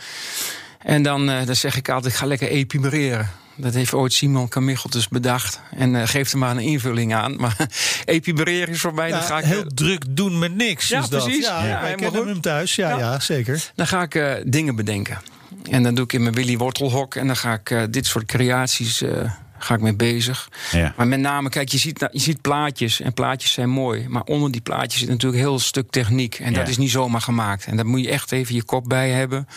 [0.84, 3.30] En dan, eh, dan zeg ik altijd, ga lekker epimereren.
[3.58, 5.60] Dat heeft ooit Simon Kamichel dus bedacht.
[5.76, 7.36] En eh geef er maar een invulling aan.
[7.36, 7.56] Maar
[8.06, 9.46] epimereren is voor mij, dan ga Ja, ik...
[9.46, 10.88] heel druk doen met niks.
[10.88, 11.24] Ja, is dat.
[11.24, 11.46] precies.
[11.46, 12.76] Ja, Ja, hem thuis.
[12.76, 12.98] Ja, ja.
[12.98, 13.20] Ja.
[13.20, 13.72] zeker.
[13.76, 15.22] Dan ga ik eh, dingen bedenken.
[15.70, 17.16] En dan doe ik in mijn Willy Wortelhok.
[17.16, 20.50] En dan ga ik eh, dit soort creaties eh, ga ik mee bezig.
[20.72, 20.94] Ja.
[20.98, 23.02] Maar met name, kijk, je ziet, je ziet plaatjes.
[23.02, 24.06] En plaatjes zijn mooi.
[24.08, 26.36] Maar onder die plaatjes zit natuurlijk een heel stuk techniek.
[26.40, 27.66] En dat is niet zomaar gemaakt.
[27.66, 29.48] En daar moet je echt even je kop bij hebben.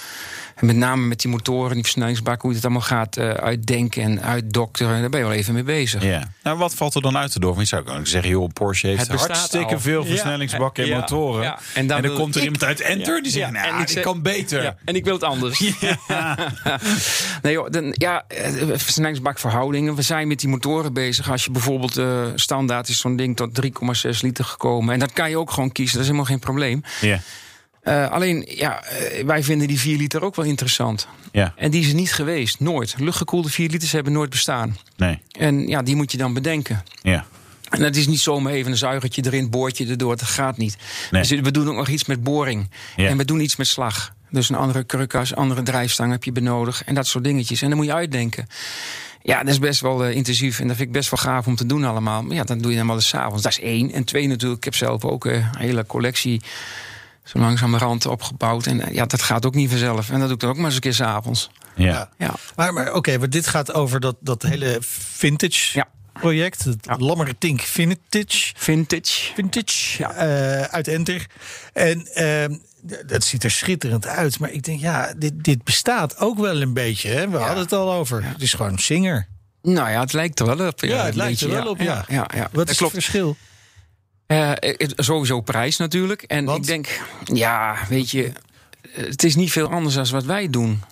[0.54, 4.02] En met name met die motoren, die versnellingsbak, hoe je het allemaal gaat eh, uitdenken
[4.02, 5.00] en uitdokteren.
[5.00, 6.02] Daar ben je wel even mee bezig.
[6.02, 6.28] Ja.
[6.42, 7.54] Nou, wat valt er dan uit te door?
[7.54, 9.80] Want je zou kunnen zeggen, joh, Porsche heeft hartstikke al.
[9.80, 10.08] veel Ja.
[10.08, 10.98] versnellingsbakken en Ja.
[10.98, 11.42] motoren.
[11.42, 11.58] Ja.
[11.74, 13.22] En dan, komt er ik- iemand uit Enter Ja.
[13.22, 13.50] die zegt, Ja.
[13.52, 14.62] nou, En ik die zeg- kan beter.
[14.62, 15.58] Ja, en ik wil het anders.
[17.42, 18.52] nee, joh, dan, ja, eh,
[19.94, 21.30] We zijn met die motoren bezig.
[21.30, 24.94] Als je bijvoorbeeld eh, standaard is zo'n ding tot 3,6 liter gekomen.
[24.94, 25.92] En dat kan je ook gewoon kiezen.
[25.92, 26.82] Dat is helemaal geen probleem.
[27.00, 27.20] Ja.
[27.80, 31.08] Eh, alleen, ja, eh, wij vinden die 4 liter ook wel interessant.
[31.32, 31.52] Ja.
[31.56, 32.60] En die is er niet geweest.
[32.60, 32.94] Nooit.
[32.98, 34.76] Luchtgekoelde 4 liters hebben nooit bestaan.
[34.96, 35.18] Nee.
[35.38, 36.82] En ja, die moet je dan bedenken.
[37.02, 37.24] Ja.
[37.70, 40.16] En dat is niet zomaar even een zuigertje erin, boordje erdoor.
[40.16, 40.76] Dat gaat niet.
[41.10, 41.22] Nee.
[41.22, 42.70] Dus we doen ook nog iets met boring.
[42.96, 43.08] Ja.
[43.08, 44.14] En we doen iets met slag.
[44.30, 46.82] Dus een andere krukkas, andere drijfstang heb je benodigd.
[46.84, 47.62] En dat soort dingetjes.
[47.62, 48.46] En dan moet je uitdenken.
[49.22, 50.60] Ja, dat is best wel eh, intensief.
[50.60, 52.22] En dat vind ik best wel gaaf om te doen allemaal.
[52.22, 53.42] Maar ja, dan doe je dan wel eens 's avonds.
[53.42, 53.92] Dat is één.
[53.92, 56.40] En twee natuurlijk, ik heb zelf ook eh, een hele collectie...
[57.24, 58.66] zo langzamerhand opgebouwd.
[58.66, 60.10] En eh, ja, dat gaat ook niet vanzelf.
[60.10, 61.50] En dat doe ik dan ook maar eens een keer s'avonds.
[61.74, 62.08] Ja.
[62.18, 62.34] Ja.
[62.56, 65.88] Maar, maar oké, maar dit gaat over dat, dat hele vintage Ja.
[66.12, 66.64] project.
[66.64, 66.96] Het Ja.
[66.98, 68.52] Lammertink Vintage.
[68.56, 69.32] Vintage.
[69.34, 70.12] Vintage Ja.
[70.14, 71.26] eh, uit Enter.
[71.72, 72.54] En ehm,
[73.06, 74.38] dat ziet er schitterend uit.
[74.38, 77.08] Maar ik denk, ja, dit, dit bestaat ook wel een beetje.
[77.08, 77.28] Hè?
[77.28, 78.24] We hadden het al over.
[78.24, 79.26] Het is gewoon zinger.
[79.62, 80.80] Nou ja, het lijkt er wel op.
[80.80, 82.04] Ja, het lijkt er beetje, wel op, ja.
[82.08, 82.40] ja, ja.
[82.42, 82.92] Wat Dat is klopt.
[82.94, 83.36] het verschil?
[84.26, 86.22] Eh, het- sowieso prijs natuurlijk.
[86.22, 86.58] En Want?
[86.58, 88.32] ik denk, ja, weet je,
[88.90, 90.82] het is niet veel anders dan wat wij doen.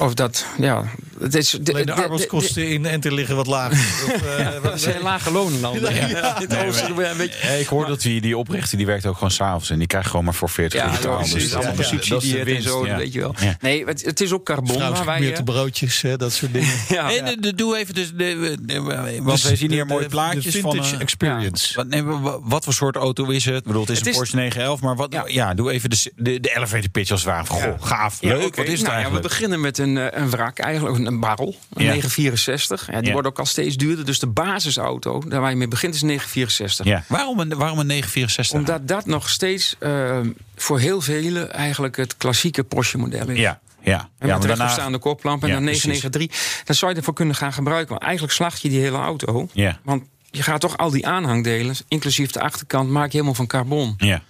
[0.00, 0.84] Of dat, ja,
[1.20, 1.50] het is.
[1.62, 3.78] De, Alleen de arbeidskosten in Enter liggen wat lager.
[4.14, 5.94] Of, eh, wat- Dat zijn lage lonenlanden.
[5.94, 6.38] Ja, Ja.
[6.38, 9.30] Dit oosten, een beetje- Ja, ik hoor dat die, die oprichter die werkt ook gewoon
[9.30, 9.70] s'avonds.
[9.70, 11.32] En die krijgt gewoon maar voor 40 Ja, euro betaald.
[11.32, 13.34] Dus is dat- allemaal is de besubsidieerd en zo, weet je wel.
[13.40, 13.56] Ja.
[13.60, 14.92] Nee, het, het is ook carbon waar wij...
[14.94, 16.74] Vrouwsgemeerde eh, broodjes, hè, dat soort dingen.
[16.88, 19.74] Ja, En de, de- doe even dus, de, de, de- want Dus wij zien de-
[19.74, 20.70] hier mooie de- plaatjes de van.
[20.72, 21.74] vintage eh, experience.
[21.74, 23.56] Wat, nee, wa- wa- wat voor soort auto is het?
[23.56, 25.24] Ik bedoel, het is Het een is- Porsche 911, maar wat, ja.
[25.26, 25.54] Ja.
[25.54, 27.46] doe even de, de, de elevator pitch als het ware.
[27.46, 29.22] Goh, gaaf, leuk, wat is het nou, eigenlijk?
[29.22, 31.90] we beginnen met een, eh, een wrak, eigenlijk een- een barrel, een Ja.
[31.90, 32.86] 964.
[32.90, 33.12] Ja, die Ja.
[33.12, 34.04] wordt ook al steeds duurder.
[34.04, 36.86] Dus de basisauto, daar waar je mee begint, is een 964.
[36.86, 37.04] ja.
[37.08, 38.58] waarom, een, waarom een 964?
[38.58, 40.18] Omdat dat nog steeds eh,
[40.56, 43.38] voor heel velen eigenlijk het klassieke Porsche-model is.
[43.38, 44.08] Ja, ja.
[44.18, 45.84] En ja met maar rechtstaande koplamp en Ja, dan precies.
[45.84, 46.64] 993.
[46.64, 47.88] Dan zou je ervoor kunnen gaan gebruiken.
[47.90, 49.48] Want eigenlijk slacht je die hele auto.
[49.52, 49.78] Ja.
[49.84, 53.94] Want je gaat toch al die aanhangdelen, inclusief de achterkant, maak je helemaal van carbon.
[53.96, 54.22] Ja,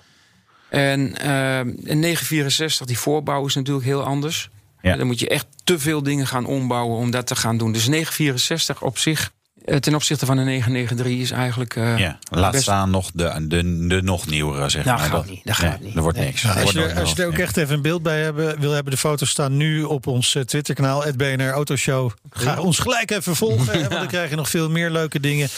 [0.68, 4.48] En eh, een 964, die voorbouw is natuurlijk heel anders.
[4.82, 4.96] Ja.
[4.96, 7.72] Dan moet je echt te veel dingen gaan ombouwen om dat te gaan doen.
[7.72, 9.30] Dus 964 op zich,
[9.64, 11.76] eh, ten opzichte van een 993, is eigenlijk.
[11.76, 12.18] eh, ja.
[12.30, 15.08] Laat best- staan nog de, de, de nog nieuwere, zeg Dat maar.
[15.10, 15.96] gaat niet, dat gaat niet.
[15.96, 16.26] Er wordt Nee.
[16.26, 16.42] niks.
[16.42, 18.60] Ja, Er als, wordt je, als je er ook echt even een beeld bij hebben,
[18.60, 22.10] wil hebben, de foto's staan nu op ons eh, Twitterkanaal, het BNR Autoshow.
[22.30, 25.48] Ga ons gelijk even volgen, hè, want dan krijg je nog veel meer leuke dingen.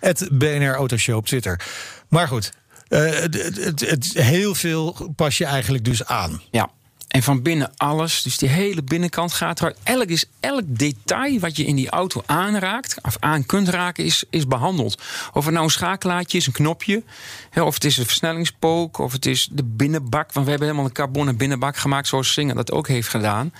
[0.00, 1.60] Het BNR Autoshow op Twitter.
[2.08, 2.52] Maar goed,
[2.88, 6.42] eh, het- het- heel veel pas je eigenlijk dus aan.
[6.50, 6.70] Ja.
[7.08, 9.76] En van binnen alles, dus die hele binnenkant gaat eruit.
[9.82, 14.24] Elk, is, elk detail wat je in die auto aanraakt, of aan kunt raken, is,
[14.30, 15.02] is behandeld.
[15.32, 17.02] Of het nou een schakelaartje is, een knopje,
[17.50, 20.32] hè, of het is een versnellingspook, of het is de binnenbak.
[20.32, 23.52] Want we hebben helemaal een carbonen binnenbak gemaakt, zoals Singer dat ook heeft gedaan.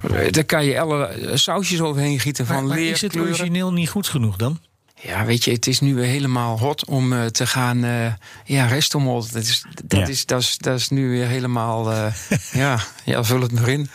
[0.00, 3.72] Eh, Daar kan je alle sausjes overheen gieten van Maar, maar leer, is het origineel
[3.72, 4.58] niet goed genoeg dan?
[5.02, 7.84] Ja, weet je, het is nu weer helemaal hot om eh, te gaan.
[7.84, 8.12] eh
[8.44, 9.32] ja, restomod.
[9.32, 10.06] Dat is, dat, Ja.
[10.06, 11.92] is, dat, is, dat is nu weer helemaal.
[11.92, 12.12] eh,
[12.52, 13.90] ja, ja, vul het maar in.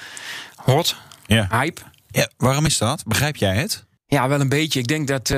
[0.55, 1.47] Hot, Ja.
[1.51, 1.81] hype.
[2.11, 2.29] ja.
[2.37, 3.03] Waarom is dat?
[3.05, 3.83] begrijp jij het?
[4.07, 4.79] Ja, wel een beetje.
[4.79, 5.29] Ik denk dat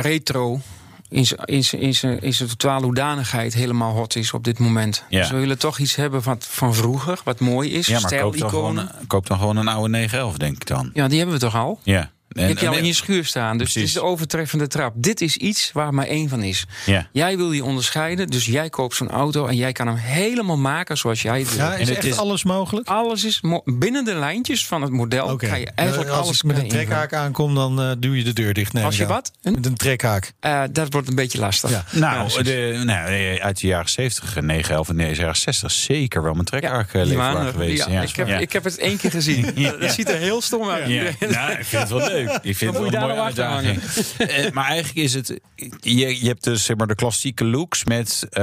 [0.00, 0.60] retro
[1.08, 5.04] in zijn- totale hoedanigheid helemaal hot is op dit moment.
[5.08, 5.20] Ja.
[5.20, 7.86] Dus we willen toch iets hebben wat van vroeger, wat mooi is.
[7.86, 10.90] Ja, maar koop dan, gewoon, koop dan gewoon een oude 911, denk ik dan.
[10.94, 11.80] Ja, die hebben we toch al?
[11.82, 12.10] Ja.
[12.34, 13.58] Die heb je al in je schuur staan.
[13.58, 14.92] Dus het is de overtreffende trap.
[14.96, 16.64] Dit is iets waar maar één van is.
[16.86, 17.08] Ja.
[17.12, 20.96] Jij wil je onderscheiden, dus jij koopt zo'n auto en jij kan hem helemaal maken
[20.96, 21.64] zoals jij het wil.
[21.64, 22.88] Ja, is het echt is- alles mogelijk?
[22.88, 25.26] Alles is mo- binnen de lijntjes van het model.
[25.26, 25.46] Oké.
[25.48, 26.86] Kan je eigenlijk Als alles ik met een je invullen.
[26.86, 28.72] trekhaak aankom, dan eh, duw je de deur dicht.
[28.72, 29.32] neem Als je wat?
[29.42, 29.52] Een?
[29.52, 30.32] Met een trekhaak.
[30.40, 31.70] Eh, dat wordt een beetje lastig.
[31.70, 31.84] Ja.
[31.92, 36.32] Nou, de, nou, eh, uit de jaren 70, 911 en de jaren 60 zeker wel
[36.32, 37.52] mijn trekhaak uh, leefbaar er.
[37.52, 37.86] geweest.
[37.86, 38.38] Ja, Ik, heb, Ja.
[38.38, 39.54] ik heb het één keer gezien.
[39.80, 40.88] Dat ziet er heel stom uit.
[40.88, 42.23] Ja, nou, ik vind het wel leuk.
[42.42, 43.80] Ik vind het een mooie uitdaging.
[44.18, 45.40] Eh, maar eigenlijk is het...
[45.80, 48.42] Je, je hebt dus zeg maar, de klassieke looks met eh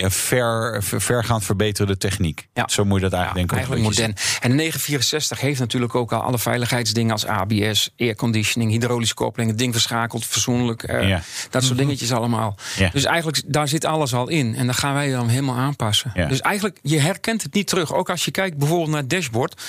[0.00, 2.48] ja, ver, ver- vergaand verbeterde techniek.
[2.54, 2.68] Ja.
[2.68, 3.56] Zo moet je dat eigenlijk denken.
[3.56, 4.16] Eigenlijk modern.
[4.40, 9.58] En de 964 heeft natuurlijk ook al alle veiligheidsdingen als ABS, airconditioning, hydraulische koppeling, het
[9.58, 10.82] ding verschakeld, verzoenlijk.
[10.82, 11.22] eh, Ja.
[11.50, 12.56] Dat soort dingetjes allemaal.
[12.76, 12.88] Ja.
[12.92, 14.54] Dus eigenlijk, daar zit alles al in.
[14.56, 16.10] En dan gaan wij dan helemaal aanpassen.
[16.14, 16.26] Ja.
[16.26, 17.92] Dus eigenlijk, je herkent het niet terug.
[17.94, 19.62] Ook als je kijkt bijvoorbeeld naar het dashboard.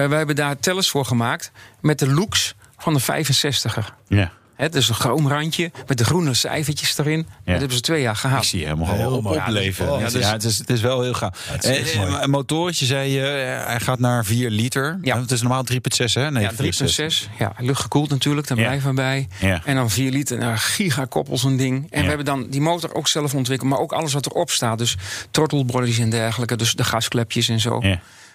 [0.00, 1.50] Eh wij hebben daar tellers voor gemaakt
[1.80, 3.84] met de looks van de 65er.
[4.08, 4.32] Ja.
[4.56, 7.26] Hè, dus een chroom randje met de groene cijfertjes erin.
[7.44, 8.44] Dat hebben ze twee jaar Ik gehad.
[8.44, 9.38] zie je helemaal Heel op, mooi.
[9.38, 9.86] opleven.
[9.86, 11.48] Ja, Ja, dus- het, is, het is wel heel gaaf.
[11.50, 12.22] het is echt Eh, mooi.
[12.22, 14.98] een motortje zei je, eh, hij gaat naar 4 liter.
[15.02, 15.14] Ja.
[15.14, 15.20] Ja.
[15.20, 16.30] Het is normaal 3,6 hè?
[16.30, 17.28] Nee, Ja, 3,6.
[17.38, 18.64] Ja, luchtgekoeld natuurlijk, daar Ja.
[18.64, 19.28] blijven we bij.
[19.40, 19.60] Ja.
[19.64, 21.76] En dan 4 liter, nou, gigakoppel zo'n ding.
[21.76, 22.00] En Ja.
[22.02, 24.78] we hebben dan die motor ook zelf ontwikkeld, maar ook alles wat erop staat.
[24.78, 24.96] Dus
[25.30, 27.80] throttlebodies en dergelijke, dus de gasklepjes en zo.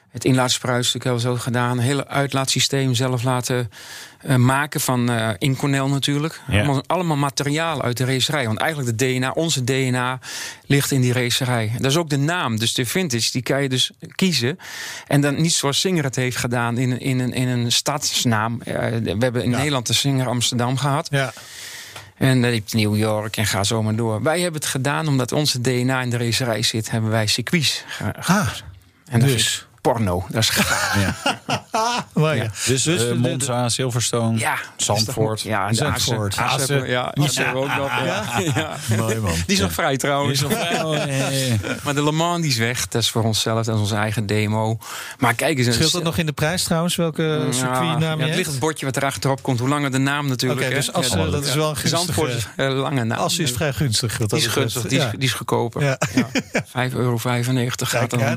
[0.10, 1.80] Het inlaatspruitstuk hebben we zo gedaan.
[1.80, 3.72] Hele uitlaatsysteem zelf laten
[4.22, 6.42] eh, maken van eh Inconel natuurlijk.
[6.48, 6.58] Ja.
[6.58, 8.46] Allemaal, allemaal materiaal uit de racerij.
[8.46, 10.20] Want eigenlijk de DNA, onze DNA,
[10.66, 11.72] ligt in die racerij.
[11.78, 12.60] Dat is ook de naam.
[12.60, 14.60] Dus de vintage, die kan je dus kiezen.
[15.08, 18.62] En dan niet zoals Singer het heeft gedaan in, een- in, een, in een stadsnaam.
[18.62, 19.58] Eh, we hebben in Ja.
[19.58, 21.08] Nederland de Singer Amsterdam gehad.
[21.12, 21.34] Ja.
[22.18, 24.22] En dan heb je New York en ga zo maar door.
[24.24, 26.92] Wij hebben het gedaan omdat onze DNA in de racerij zit.
[26.92, 27.84] Hebben wij circuits.
[28.22, 28.48] Ah,
[29.10, 29.67] en dus.
[29.94, 30.26] Porno.
[30.30, 30.96] Dat is gaaf.
[32.14, 32.48] maar ja.
[32.66, 35.42] Dus, Dus eh, de- Monza, Silverstone, Ja, Zandvoort.
[35.42, 36.38] Ja, en Zandvoort.
[36.38, 36.46] Assen.
[36.46, 36.90] Assen, Assen.
[36.90, 37.92] Ja, Assen ook nog.
[38.06, 38.24] Ja.
[38.56, 38.76] Ja.
[38.98, 39.34] Mooi man.
[39.46, 40.42] Die is nog vrij trouwens.
[41.84, 42.88] Maar de Le Mans die is weg.
[42.88, 43.66] Dat is voor onszelf.
[43.66, 44.78] Dat is onze eigen demo.
[45.18, 45.76] Maar kijk eens.
[45.76, 46.96] Scheelt dat nog in de prijs trouwens?
[46.96, 49.60] Welke circuitnaam ja, je het ligt het bordje wat erachterop komt.
[49.60, 50.62] Hoe langer de naam natuurlijk.
[50.62, 53.18] Oké, dus Assen, Ja, dat is wel een gunstige- Zandvoort is een lange naam.
[53.20, 54.18] As is vrij gunstig.
[54.18, 55.12] wat Die dat is gunstig, die is, Ja.
[55.12, 55.84] die is goedkoper.
[55.84, 55.98] Ja.
[56.16, 56.28] Ja.
[56.66, 58.36] 5,95 euro gaat dan ja,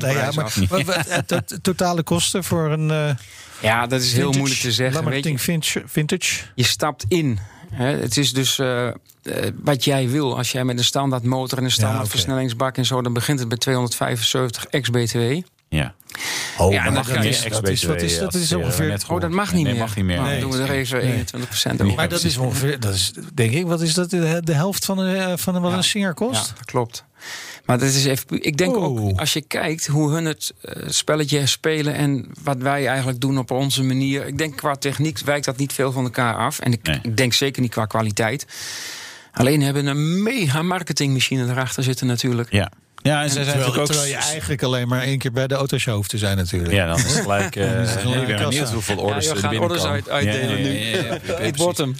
[1.47, 3.15] de nee, totale kosten voor een eh,
[3.61, 5.09] Ja, dat is heel moeilijk te zeggen.
[5.09, 5.37] Weet je.
[5.37, 6.43] Vintage, vintage.
[6.55, 7.39] Je stapt in.
[7.71, 7.85] Hè.
[7.97, 8.93] Het is dus eh, eh,
[9.63, 10.37] wat jij wil.
[10.37, 13.47] Als jij met een standaard motor en een standaard versnellingsbak en zo, dan begint het
[13.47, 15.41] bij 275 ex-BTW.
[15.69, 15.93] Ja.
[16.57, 19.01] Oh, Ja, en dan ga je- dat is, dat is, wat is, dat is ongeveer...
[19.07, 19.81] Oh, dat mag niet nee, meer.
[19.81, 20.21] mag niet meer.
[20.21, 20.39] Nee.
[20.39, 21.95] dan doen we er even 21 procent over.
[21.95, 24.09] Maar dat is ongeveer, dat is, denk ik, wat is dat?
[24.09, 26.47] De, de helft van, de, van wat een Singer kost?
[26.47, 27.05] Ja, dat klopt.
[27.65, 28.83] Maar dat is even, ik denk Oh.
[28.83, 33.37] ook, als je kijkt hoe hun het eh, spelletje spelen en wat wij eigenlijk doen
[33.37, 34.27] op onze manier.
[34.27, 36.59] Ik denk qua techniek wijkt dat niet veel van elkaar af.
[36.59, 36.99] En ik, Nee.
[37.03, 38.45] ik denk zeker niet qua kwaliteit.
[39.31, 42.51] Alleen hebben een mega marketingmachine erachter zitten natuurlijk.
[42.51, 42.71] Ja.
[43.03, 43.85] Ja, en zij zijn Terwijl, natuurlijk ook...
[43.85, 46.73] terwijl je eigenlijk alleen maar één keer bij de autoshow hoeft te zijn natuurlijk.
[46.73, 47.55] Ja, dan is het gelijk...
[47.55, 49.83] eh Dan is het ik ben een benieuwd hoeveel Ja, orders we er gaan binnenkomen.
[49.83, 50.79] orders uit- uitdelen Ja, ja, nu.
[50.79, 51.57] ja, ja, ja, ja, precies.
[51.57, 51.95] wordt hem.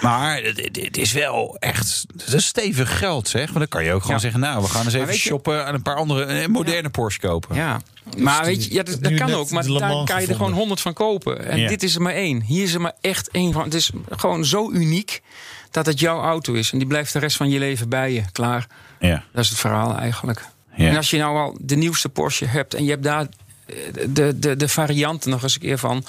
[0.00, 3.44] Maar het, is wel echt het is stevig geld, zeg.
[3.46, 4.22] Want dan kan je ook gewoon Ja.
[4.22, 4.40] zeggen...
[4.40, 5.66] nou, we gaan eens even shoppen...
[5.66, 7.56] en een paar andere een moderne Porsche kopen.
[7.56, 7.80] Ja,
[8.18, 9.50] maar weet je, ja, dat, kan ook.
[9.50, 11.44] Maar daar kan je er gewoon honderd van kopen.
[11.46, 11.68] En Ja.
[11.68, 12.42] dit is er maar één.
[12.42, 13.64] Hier is er maar echt één van.
[13.64, 15.22] Het is gewoon zo uniek
[15.70, 16.72] dat het jouw auto is.
[16.72, 18.22] En die blijft de rest van je leven bij je.
[18.32, 18.66] Klaar.
[19.08, 19.24] Ja.
[19.32, 20.44] Dat is het verhaal eigenlijk.
[20.74, 20.88] Ja.
[20.88, 23.26] En als je nou al de nieuwste Porsche hebt en je hebt daar
[23.66, 23.76] eh,
[24.08, 26.04] de, de, de varianten nog eens een keer van.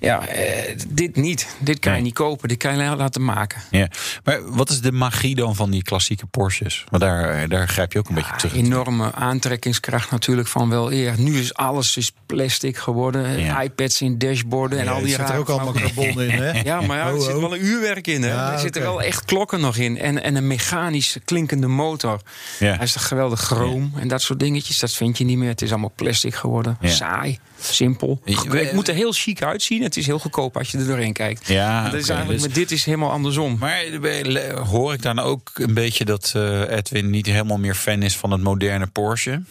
[0.00, 1.46] Ja, eh, dit niet.
[1.58, 3.62] Dit kan je niet kopen, dit kan je laten maken.
[3.70, 3.88] Ja.
[4.24, 6.84] Maar wat is de magie dan van die klassieke Porsches?
[6.88, 8.54] Want daar, daar grijp je ook een beetje op terug.
[8.54, 11.14] Enorme aantrekkingskracht natuurlijk van wel eer.
[11.18, 13.40] Nu is alles is plastic geworden.
[13.40, 13.62] Ja.
[13.62, 16.30] iPads in dashboarden en Ja, al die er zit er rare ook allemaal carbon in,
[16.30, 16.60] hè?
[16.60, 18.22] Ja, maar ja, er zit wel een uurwerk in.
[18.22, 18.28] Hè?
[18.28, 19.98] Ja, er zitten wel echt klokken nog in.
[19.98, 22.20] En, en een mechanisch klinkende motor.
[22.58, 22.74] Ja.
[22.74, 24.78] Hij is toch geweldig chroom en dat soort dingetjes.
[24.78, 25.48] Dat vind je niet meer.
[25.48, 26.76] Het is allemaal plastic geworden.
[26.80, 26.88] Ja.
[26.88, 28.20] Saai, simpel.
[28.24, 29.82] Het moet er heel chic uitzien.
[29.86, 31.48] Het is heel goedkoop als je er doorheen kijkt.
[31.48, 33.56] Ja, dat is eigenlijk, dus- maar dit is helemaal andersom.
[33.58, 38.02] Maar eh, hoor ik dan ook een beetje dat eh, Edwin niet helemaal meer fan
[38.02, 39.42] is van het moderne Porsche?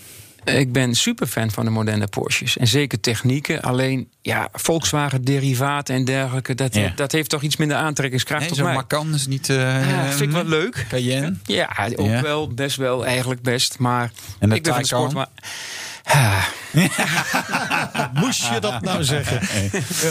[0.45, 2.57] Ik ben super fan van de moderne Porsches.
[2.57, 3.61] En zeker technieken.
[3.61, 6.55] Alleen, ja, Volkswagen-derivaten en dergelijke...
[6.55, 6.91] Dat, Ja.
[6.95, 8.73] dat heeft toch iets minder aantrekkingskracht Nee, op zo'n mij.
[8.75, 9.49] Macan is niet...
[9.49, 10.85] eh, Ja, vind ik wel leuk.
[10.89, 11.35] Cayenne?
[11.43, 12.21] Ja, ook Ja.
[12.21, 13.79] wel, best wel, eigenlijk best.
[13.79, 15.09] Maar En ik ben van de Taycan?
[15.09, 15.27] sport, maar...
[16.05, 16.43] Ah,
[18.13, 19.39] Moest je dat nou zeggen?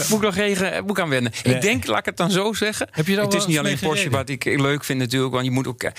[0.09, 1.31] moet ik nog even moet ik aan wennen.
[1.43, 1.55] Nee.
[1.55, 2.87] Ik denk, laat ik het dan zo zeggen.
[2.91, 5.33] Heb je daar het is niet alleen Porsche wat ik leuk vind natuurlijk.
[5.33, 5.83] Want je moet ook.
[5.83, 5.91] eh,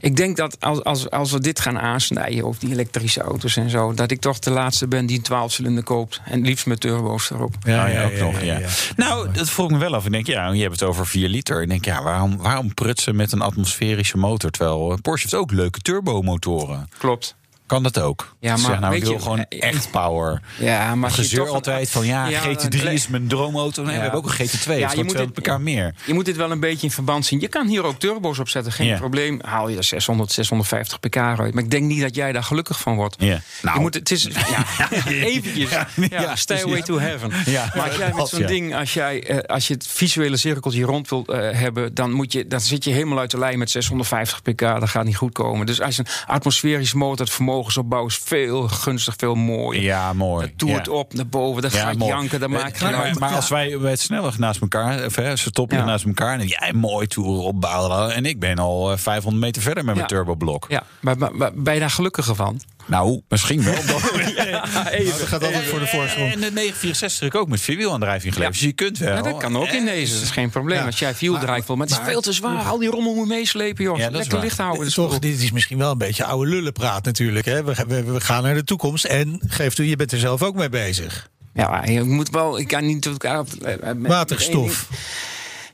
[0.00, 3.70] Ik denk dat als, als, als we dit gaan aansnijden, of die elektrische auto's en
[3.70, 6.20] zo, dat ik toch de laatste ben die een 12-cilinder koopt.
[6.24, 7.54] En liefst met turbo's erop.
[7.64, 8.58] Ja, ja, ook nog, ja.
[8.96, 10.04] Nou, dat vroeg ik me wel af.
[10.04, 11.62] Ik denk, ja, je hebt het over 4 liter.
[11.62, 14.50] Ik denk, ja, waarom, waarom prutsen met een atmosferische motor?
[14.50, 16.88] Terwijl eh, Porsche heeft ook leuke turbomotoren.
[16.98, 17.34] Klopt.
[17.66, 18.36] Kan dat ook?
[18.40, 20.40] Ja, maar Zeg, nou, ik wil je, gewoon eh, echt power.
[20.58, 23.82] Ja, maar Gezeur altijd van, ja, Ja, GT3 een- is mijn droomauto.
[23.82, 24.78] Nee, we hebben ook een GT2.
[24.78, 25.94] Ja, je moet het- elkaar meer.
[26.06, 27.40] Je moet dit wel een beetje in verband zien.
[27.40, 29.38] Je kan hier ook turbo's op zetten, geen probleem.
[29.44, 31.54] Haal je er 600, 650 pk uit.
[31.54, 33.16] Maar ik denk niet dat jij daar gelukkig van wordt.
[33.18, 33.40] Ja.
[33.62, 33.74] Nou.
[33.76, 34.22] Je moet, het is
[34.78, 35.70] ja, eventjes.
[35.70, 37.30] Ja, Ja, stairway to heaven.
[37.46, 37.70] Ja.
[37.74, 41.08] Maar als jij met zo'n ding, als, jij, eh, als je het visuele cirkeltje rond
[41.08, 44.42] wilt eh, hebben, dan, moet je, dan zit je helemaal uit de lijn met 650
[44.42, 44.58] pk.
[44.60, 45.66] Dat gaat niet goed komen.
[45.66, 49.82] Dus als je een atmosferisch motor, het vermogensopbouw is veel gunstig, veel mooier.
[49.82, 50.46] Ja, mooi.
[50.46, 50.92] Dat toert ja.
[50.92, 52.10] op naar boven, dat Ja, gaat mooi.
[52.12, 55.50] janken, dat Eh, maakt maar, maar als wij bij het snelweg naast elkaar, hè, ze
[55.50, 55.84] toppen Ja.
[55.84, 58.14] naast elkaar, en jij mooi toer opbouwen.
[58.14, 60.66] En ik ben al eh, 500 meter verder met mijn turboblok.
[60.68, 62.60] Ja, maar, maar, maar ben je daar gelukkiger van?
[62.86, 63.74] Nou, misschien wel.
[63.84, 66.32] Dat gaat altijd voor de voorsprong.
[66.32, 68.58] En de 964 heb ik ook met vierwielaandrijving geleverd.
[68.58, 69.14] Dus je kunt wel.
[69.16, 70.12] Ja, dat kan ook in deze.
[70.14, 70.84] Dat is geen probleem.
[70.86, 71.76] Als jij viel draait wil.
[71.76, 72.64] Maar het is veel te zwaar.
[72.64, 73.96] Al die rommel moet meeslepen, joh.
[73.98, 74.84] Ja, dat is Lekker licht houden.
[74.84, 77.44] Dus Toch, dit is misschien wel een beetje oude lullenpraat natuurlijk.
[77.46, 77.64] Hè?
[77.64, 79.04] We, we, we gaan naar de toekomst.
[79.04, 81.28] En geef toe, je bent er zelf ook mee bezig.
[81.54, 82.58] Ja, je moet wel.
[82.58, 83.44] Ik kan niet tot elkaar.
[83.96, 84.88] met- Waterstof.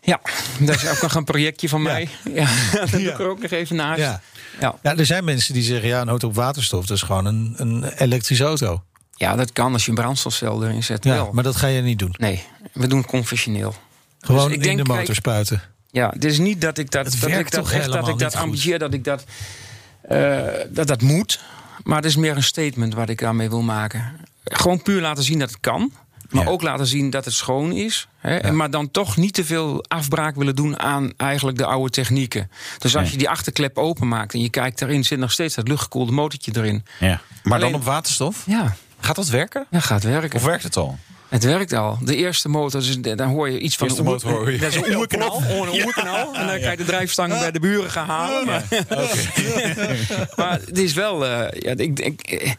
[0.04, 0.20] Ja,
[0.60, 2.08] dat is ook nog een projectje van mij.
[2.34, 3.98] Ja, dat doe ik er ook nog even naast.
[4.00, 4.20] Ja.
[4.60, 4.74] Ja.
[4.82, 7.54] Ja, er zijn mensen die zeggen, ja, een auto op waterstof, dat is gewoon een,
[7.56, 8.82] een elektrische auto.
[9.16, 11.04] ja, dat kan als je een brandstofcel erin zet.
[11.04, 11.30] Ja, wel.
[11.32, 12.14] maar dat ga je niet doen.
[12.18, 12.42] Nee,
[12.72, 13.74] we doen het conventioneel.
[14.20, 15.62] Gewoon Dus ik in denk, de motor kijk, spuiten.
[15.90, 18.08] Ja, het is niet dat ik dat, Het dat, werkt ik dat, toch echt, dat,
[18.08, 19.24] ik dat ambitieer, dat ik dat,
[20.02, 20.38] eh,
[20.68, 21.40] dat dat moet.
[21.82, 24.12] Maar het is meer een statement wat ik daarmee wil maken.
[24.44, 25.92] Gewoon puur laten zien dat het kan.
[26.32, 26.50] Maar Ja.
[26.50, 28.08] ook laten zien dat het schoon is.
[28.18, 28.36] Hè?
[28.36, 32.50] En Maar dan toch niet te veel afbraak willen doen aan eigenlijk de oude technieken.
[32.78, 33.12] Dus als Nee.
[33.12, 36.84] je die achterklep openmaakt en je kijkt erin, zit nog steeds dat luchtgekoelde motortje erin.
[37.00, 37.20] Ja.
[37.42, 38.42] Maar Alleen- dan op waterstof?
[38.46, 39.66] Ja, Gaat dat werken?
[39.70, 40.38] dat gaat werken.
[40.38, 40.98] Of werkt het al?
[41.32, 41.98] Het werkt al.
[42.00, 44.58] De eerste motor, dus dan hoor je iets van oer- motor hoor je.
[44.62, 44.82] Dat is een.
[44.82, 46.34] Gewoon een.
[46.34, 48.46] En dan kan je de drijfstangen bij de buren gaan halen.
[48.46, 48.64] Maar,
[50.36, 51.26] maar het is wel.
[51.26, 52.52] eh, ja, ik, ik, eh,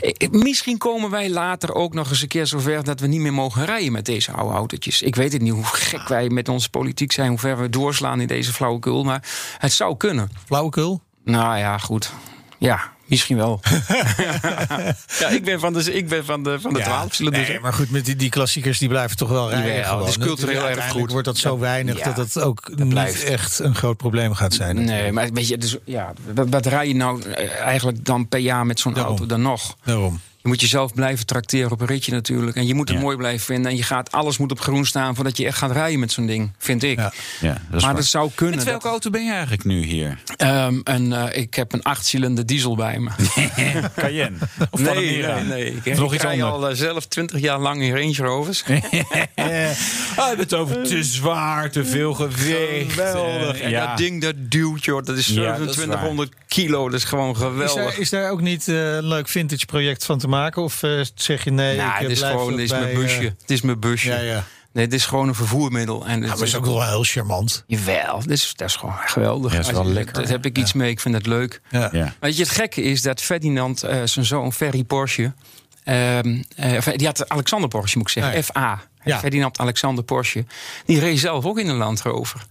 [0.00, 3.32] ik- misschien komen wij later ook nog eens een keer zover dat we niet meer
[3.34, 5.02] mogen rijden met deze oude autootjes.
[5.02, 8.20] Ik weet het niet hoe gek wij met onze politiek zijn, hoe ver we doorslaan
[8.20, 9.04] in deze flauwekul.
[9.04, 9.22] Maar
[9.58, 10.30] het zou kunnen.
[10.46, 11.00] Flauwekul?
[11.24, 12.12] Nou ja, goed.
[12.58, 13.60] Ja, misschien wel.
[15.20, 17.48] ja, ik ben van de, ik ben van de, van de 12 zullen dus.
[17.48, 19.84] nee, maar goed, met die, die klassiekers die blijven toch wel rijden.
[19.84, 19.98] Gewoon.
[20.00, 21.10] het is cultureel erg goed.
[21.10, 23.24] wordt dat zo weinig Ja, dat het ook niet blijft.
[23.24, 24.84] echt een groot probleem gaat zijn.
[24.84, 28.40] Nee, maar weet je, dus, ja, wat, wat rij je nou eh, eigenlijk dan per
[28.40, 29.76] jaar met zo'n auto dan nog?
[29.84, 30.20] Daarom.
[30.46, 32.56] Je moet jezelf blijven trakteren op een ritje natuurlijk.
[32.56, 33.02] En je moet het Ja.
[33.02, 33.70] mooi blijven vinden.
[33.70, 36.26] En je gaat, alles moet op groen staan voordat je echt gaat rijden met zo'n
[36.26, 36.98] ding, vind ik.
[36.98, 37.12] Ja.
[37.40, 37.94] Ja, dat is maar waar.
[37.94, 38.56] dat zou kunnen.
[38.56, 40.18] Met welke dat- auto ben je eigenlijk nu hier?
[40.36, 43.10] Ehm, en, eh, ik heb een achtcilinder diesel bij me.
[43.96, 44.36] Cayenne?
[44.70, 45.74] Of nee, nee, nee.
[45.84, 48.62] Ik, Of nog ik iets rij al eh, zelf twintig jaar lang in Range Rovers.
[50.16, 52.92] Ah, je het over te zwaar, te veel gewicht.
[52.92, 53.60] Geweldig.
[53.60, 53.86] En ja.
[53.86, 55.04] dat ding dat duwt, joh.
[55.04, 56.84] Dat is Ja, dat is 2700 kilo.
[56.88, 57.74] Dat is gewoon Is geweldig.
[57.74, 60.34] daar, is daar ook niet eh, een leuk vintage project van te maken?
[60.54, 62.94] Of eh, zeg je nee, Nou, ik het is blijf gewoon dit is bij, mijn
[62.94, 63.18] busje.
[63.18, 64.08] eh, het is mijn busje.
[64.08, 64.44] ja, ja.
[64.72, 66.06] Nee, het is gewoon een vervoermiddel.
[66.06, 67.64] En het Ja, maar het is ook wel heel charmant.
[67.66, 69.52] Jawel, dat is, dat is gewoon geweldig.
[69.52, 70.14] Ja, is wel lekker.
[70.14, 71.60] Daar heb ik iets mee, ik vind het leuk.
[71.70, 71.88] Ja.
[71.92, 72.14] Ja.
[72.20, 75.32] Weet je, het gekke is dat Ferdinand, eh, zijn zoon Ferry Porsche...
[75.84, 78.42] ehm, eh, of, die had Alexander Porsche, moet ik zeggen, Nee.
[78.42, 78.82] FA.
[79.06, 79.18] Ja.
[79.18, 80.44] Ferdinand Alexander Porsche.
[80.86, 82.40] Die reed zelf ook in een Land Rover.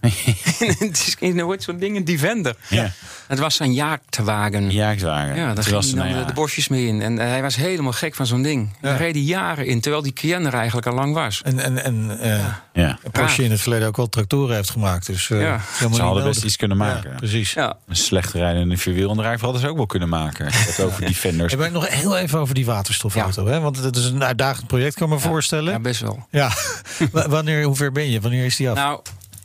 [0.78, 2.56] het is een wordt zo'n ding, een Defender.
[2.68, 2.92] Ja.
[3.26, 4.70] Het was zijn jaartwagen.
[4.70, 5.36] Jaagwagen.
[5.36, 6.24] Ja, daar ging was hij nou de, ja.
[6.24, 7.02] de bosjes mee in.
[7.02, 8.76] En eh, hij was helemaal gek van zo'n ding.
[8.80, 11.42] Daar reed hij jaren in, terwijl die Cayenne er eigenlijk al lang was.
[11.42, 12.98] En, en, en eh, Ja.
[13.12, 15.06] Porsche in het verleden ook wel tractoren heeft gemaakt.
[15.06, 15.60] Dus, eh, Ja.
[15.92, 17.10] Ze hadden best iets kunnen maken.
[17.10, 17.52] Ja, precies.
[17.52, 17.76] Ja.
[17.86, 20.46] Een slecht rijdende vierwielaandrijver hadden ze ook wel kunnen maken.
[20.52, 21.52] Het over Defenders.
[21.52, 23.46] Hey, maar nog heel even over die waterstofauto.
[23.46, 23.60] Hè?
[23.60, 25.72] Want het is een uitdagend project, kan ik me voorstellen.
[25.72, 26.26] ja, best wel.
[26.30, 26.45] Ja.
[27.12, 28.20] Wanneer, hoe ver ben je?
[28.20, 28.76] Wanneer is die af?
[28.76, 29.00] Nou,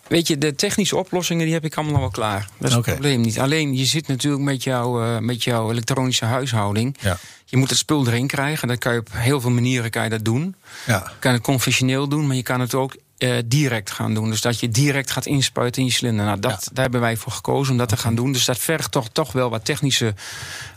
[0.07, 2.49] weet je, de technische oplossingen die heb ik allemaal wel klaar.
[2.57, 3.39] Dat is het probleem niet.
[3.39, 6.97] Alleen, je zit natuurlijk met, jou, eh, met jouw elektronische huishouding.
[6.99, 7.17] Ja.
[7.45, 8.67] Je moet het spul erin krijgen.
[8.67, 10.55] Dat kan je op heel veel manieren kan je dat doen.
[10.85, 11.03] Ja.
[11.05, 14.29] Je kan het conventioneel doen, maar je kan het ook eh, direct gaan doen.
[14.29, 16.25] Dus dat je direct gaat inspuiten in je cilinder.
[16.25, 18.31] Nou, dat, Daar hebben wij voor gekozen om dat te gaan doen.
[18.31, 20.13] Dus dat vergt toch, toch wel wat technische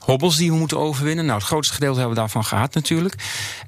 [0.04, 1.24] hobbels die we moeten overwinnen.
[1.26, 3.14] Nou, het grootste gedeelte hebben we daarvan gehad natuurlijk.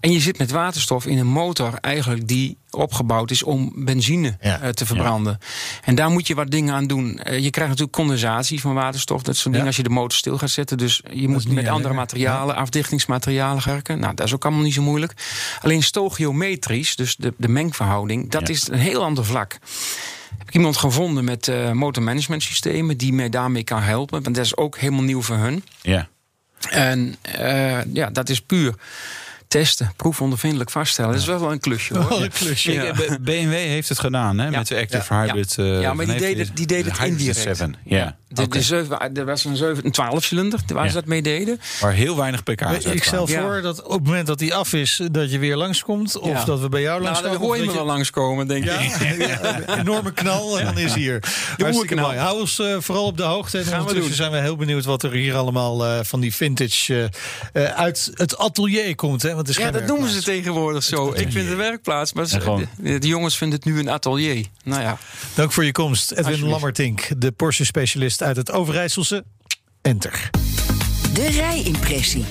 [0.01, 4.61] En je zit met waterstof in een motor eigenlijk die opgebouwd is om benzine Ja.
[4.61, 5.39] eh, te verbranden.
[5.84, 7.18] En daar moet je wat dingen aan doen.
[7.18, 9.22] Eh, je krijgt natuurlijk condensatie van waterstof.
[9.22, 10.78] Dat soort dingen als je de motor stil gaat zetten.
[10.78, 13.99] Dus je moet niet met andere materialen, afdichtingsmaterialen werken.
[13.99, 15.12] Nou, dat is ook allemaal niet zo moeilijk.
[15.62, 18.55] Alleen stochiometrisch, dus de, de mengverhouding, dat Ja.
[18.55, 19.59] is een heel ander vlak.
[20.39, 24.22] Heb ik iemand gevonden met eh motormanagement systemen die mij daarmee kan helpen.
[24.22, 25.64] Want dat is ook helemaal nieuw voor hun.
[25.82, 26.09] Ja.
[26.70, 28.74] En eh, ja, dat is puur
[29.48, 31.11] testen, proefondervindelijk vaststellen.
[31.12, 32.09] Dat is wel een klusje hoor.
[32.09, 32.72] Wel een klusje.
[32.72, 32.84] Ja.
[32.84, 35.22] Eh, BMW heeft het gedaan hè, met de Active Ja.
[35.22, 35.59] Hybrid.
[35.59, 37.38] eh, Ja, maar die deden- die deden de het indirect.
[37.57, 37.74] 7.
[37.84, 38.16] Ja.
[38.37, 40.89] De, de zeven, er was een, 7, een 12 cilinder waar Ja.
[40.91, 41.61] ze dat mee deden.
[41.80, 43.41] Waar heel weinig pk's ik stel Ja.
[43.41, 46.18] voor dat op het moment dat die af is, dat je weer langskomt.
[46.18, 46.45] Of Ja.
[46.45, 47.39] dat we bij jou Nou, langskomen.
[47.39, 48.95] dan hoor je me wel langskomen, denk Ja, ik.
[49.80, 51.22] enorme knal en dan is hij hier.
[51.57, 52.16] Hartstikke mooi.
[52.16, 53.59] Hou ons eh, vooral op de hoogte.
[53.59, 54.14] En we ondertussen doen.
[54.14, 57.11] zijn we heel benieuwd wat er hier allemaal eh, van die vintage
[57.53, 59.22] eh, uit het atelier komt.
[59.22, 59.28] Hè?
[59.34, 61.09] Want het is Ja, dat noemen ze tegenwoordig zo.
[61.09, 63.78] Ik vind het een werkplaats, maar En ze- gewoon- de, de jongens vinden het nu
[63.78, 64.47] een atelier.
[64.64, 64.99] Nou ja,
[65.34, 66.45] Dank voor je komst, Edwin.
[66.49, 69.24] Lammertink, de Porsche-specialist uit het Overijsselse.
[69.83, 70.31] Enter.
[71.14, 72.24] De rijimpressie.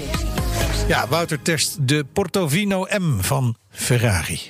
[0.87, 4.41] Ja, Wouter test de Portofino M van Ferrari.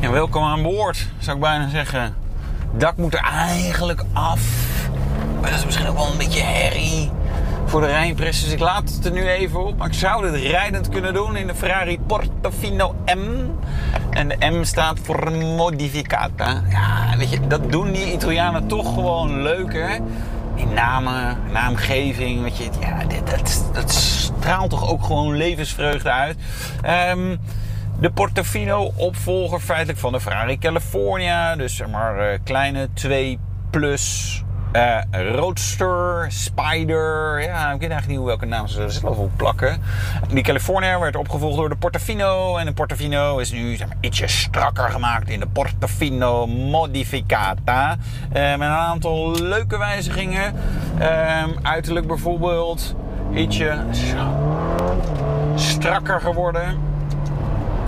[0.00, 2.14] Ja, welkom aan boord, zou ik bijna zeggen.
[2.78, 4.40] Dak moet er eigenlijk af.
[5.40, 7.10] Maar dat is misschien ook wel een beetje herrie
[7.72, 8.44] voor de rijimpress.
[8.44, 9.76] Dus ik laat het er nu even op.
[9.76, 13.50] Maar ik zou dit rijdend kunnen doen in de Ferrari Portofino M.
[14.10, 16.62] En de M staat voor Modificata.
[16.68, 19.96] Ja, weet je, dat doen die Italianen toch gewoon leuk, hè?
[20.56, 22.68] Die namen, naamgeving, weet je.
[22.80, 26.36] Ja, dat, dat straalt toch ook gewoon levensvreugde uit.
[26.82, 27.36] Ehm,
[28.00, 31.56] de Portofino opvolger feitelijk van de Ferrari California.
[31.56, 33.38] Dus zeg maar eh, kleine 2
[33.70, 34.42] plus
[34.72, 37.42] eh, Roadster, Spider.
[37.42, 39.82] Ja, ik weet eigenlijk niet hoe welke naam ze er zelf op plakken.
[40.28, 42.56] Die California werd opgevolgd door de Portofino.
[42.56, 47.96] En de Portofino is nu zeg maar, ietsje strakker gemaakt in de Portofino Modificata.
[48.32, 50.54] Eh, met een aantal leuke wijzigingen.
[50.98, 52.94] Ehm, uiterlijk bijvoorbeeld
[53.34, 53.78] ietsje
[55.54, 56.91] strakker geworden.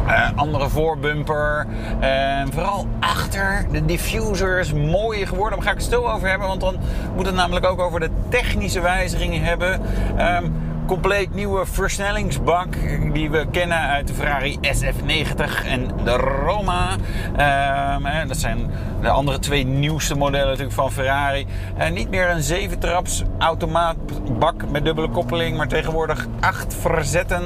[0.06, 1.66] Eh, andere voorbumper.
[2.00, 5.58] En vooral achter de diffuser is mooier geworden.
[5.58, 6.48] Daar ga ik het stil over hebben.
[6.48, 6.76] Want dan
[7.16, 9.80] moet het namelijk ook over de technische wijzigingen hebben.
[10.16, 10.44] Ehm,
[10.86, 12.76] compleet nieuwe versnellingsbak.
[13.12, 16.96] Die we kennen uit de Ferrari SF90 en de Roma.
[17.36, 18.70] Ehm, dat zijn
[19.00, 21.46] de andere twee nieuwste modellen natuurlijk van Ferrari.
[21.76, 25.56] En niet meer een 7-traps automaatbak met dubbele koppeling.
[25.56, 27.42] Maar tegenwoordig 8 verzetten.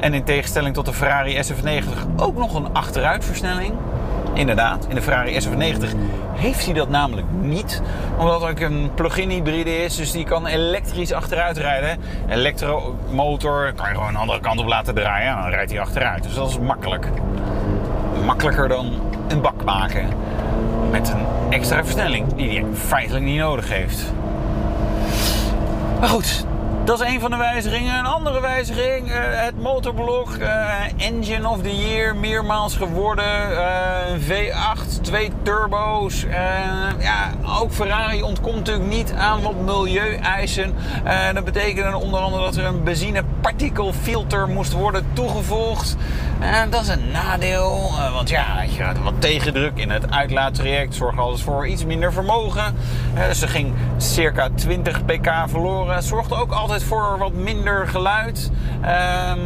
[0.00, 3.74] En in tegenstelling tot de Ferrari SF90 ook nog een achteruitversnelling.
[4.34, 5.96] Inderdaad, in de Ferrari SF90
[6.32, 7.82] heeft hij dat namelijk niet.
[8.18, 11.98] Omdat het ook een plug-in hybride is, dus die kan elektrisch achteruit rijden.
[12.28, 16.22] Elektromotor kan je gewoon een andere kant op laten draaien en dan rijdt hij achteruit.
[16.22, 17.08] Dus dat is makkelijk.
[18.26, 18.92] Makkelijker dan
[19.28, 20.08] een bak maken
[20.90, 24.12] met een extra versnelling die hij feitelijk niet nodig heeft.
[26.00, 26.46] Maar goed,
[26.84, 27.98] dat is een van de wijzigingen.
[27.98, 30.34] Een andere wijziging, eh, het motorblok.
[30.34, 33.24] eh, engine of the Year, meermaals geworden.
[33.24, 36.24] eh, een V8, twee turbo's.
[36.24, 36.32] Eh,
[36.98, 37.30] ja,
[37.60, 40.74] ook Ferrari ontkomt natuurlijk niet aan wat milieueisen.
[41.04, 45.96] Eh, dat betekende onder andere dat er een benzinepartikelfilter moest worden toegevoegd.
[46.40, 51.18] Eh, dat is een nadeel, eh, want ja, je wat tegendruk in het uitlaattraject zorgt
[51.18, 52.74] altijd voor iets minder vermogen.
[53.14, 56.02] Eh, dus er ging circa 20 pk verloren.
[56.02, 58.50] Zorgde ook altijd voor wat minder geluid.
[58.82, 59.40] Ehm,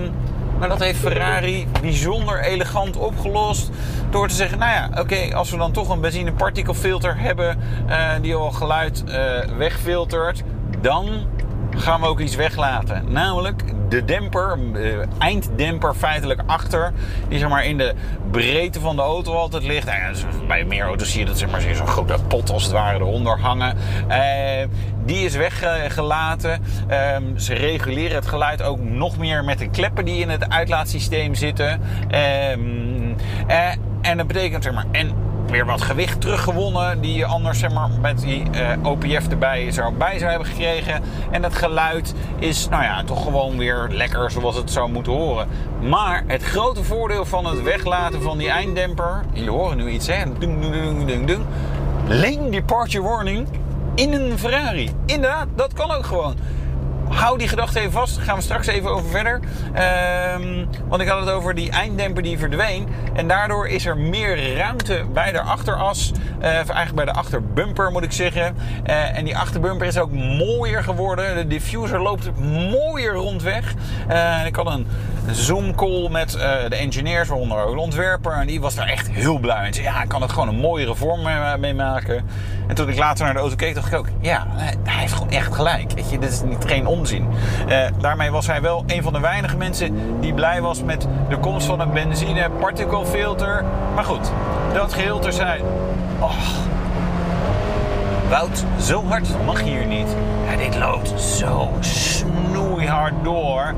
[0.59, 3.71] maar dat heeft Ferrari bijzonder elegant opgelost.
[4.11, 7.59] Door te zeggen, nou ja, oké, als we dan toch een benzinepartikelfilter hebben...
[7.87, 10.43] eh, die al geluid eh, wegfiltert,
[10.81, 11.27] dan
[11.81, 13.05] gaan we ook iets weglaten.
[13.09, 16.93] Namelijk de demper, de einddemper feitelijk achter.
[17.29, 17.95] Die zeg maar in de
[18.31, 19.87] breedte van de auto altijd ligt.
[19.87, 22.73] Nou dus bij meer auto's zie je dat zeg maar, zo'n grote pot als het
[22.73, 23.77] ware eronder hangen.
[24.09, 24.69] Eh,
[25.05, 26.63] die is weggelaten.
[26.89, 31.35] Ehm, ze reguleren het geluid ook nog meer met de kleppen die in het uitlaatsysteem
[31.35, 31.81] zitten.
[32.09, 32.61] Ehm,
[33.47, 33.71] eh,
[34.03, 34.87] en dat betekent zeg maar...
[34.93, 37.01] En weer wat gewicht teruggewonnen.
[37.01, 41.03] Die je anders zeg maar, met die uh, OPF erbij zou bij zou hebben gekregen.
[41.31, 45.49] En het geluid is nou ja, toch gewoon weer lekker zoals het zou moeten horen.
[45.81, 49.25] Maar het grote voordeel van het weglaten van die einddemper.
[49.33, 50.23] Jullie horen nu iets hè.
[50.39, 50.61] Dung,
[51.07, 53.49] dung, dung, departure warning
[53.95, 54.91] in een Ferrari.
[55.07, 56.35] Inderdaad, dat kan ook gewoon
[57.09, 58.17] hou die gedachte even vast.
[58.17, 59.41] Daar gaan we straks even over verder.
[59.73, 62.89] Ehm, want ik had het over die einddemper die verdween.
[63.15, 66.13] En daardoor is er meer ruimte bij de achteras.
[66.41, 68.57] Uh, eigenlijk bij de achterbumper moet ik zeggen.
[68.87, 71.37] Uh, en die achterbumper is ook mooier geworden.
[71.37, 72.31] De diffuser loopt
[72.71, 73.75] mooier rondweg.
[74.11, 74.87] Uh, ik had een
[75.31, 76.31] Zoom call met
[76.69, 78.33] de engineers, waaronder ook de ontwerper.
[78.33, 79.83] En die was daar echt heel blij mee.
[79.83, 81.21] Ja, ik kan het gewoon een mooiere vorm
[81.61, 82.25] mee maken.
[82.69, 84.09] En toen ik later naar de auto keek, dacht ik ook...
[84.21, 84.47] Ja,
[84.85, 85.93] hij heeft gewoon echt gelijk.
[85.93, 86.87] Weet je, dit is niet, geen
[87.69, 91.39] Uh, daarmee was hij wel een van de weinige mensen die blij was met de
[91.39, 92.51] komst van een benzine
[93.07, 93.65] filter.
[93.95, 94.31] Maar goed,
[94.75, 95.65] dat geheel terzijde.
[96.19, 96.39] Oh.
[98.29, 100.09] Wout, zo hard mag hier niet.
[100.51, 103.75] Ja, dit loopt zo snoeihard door.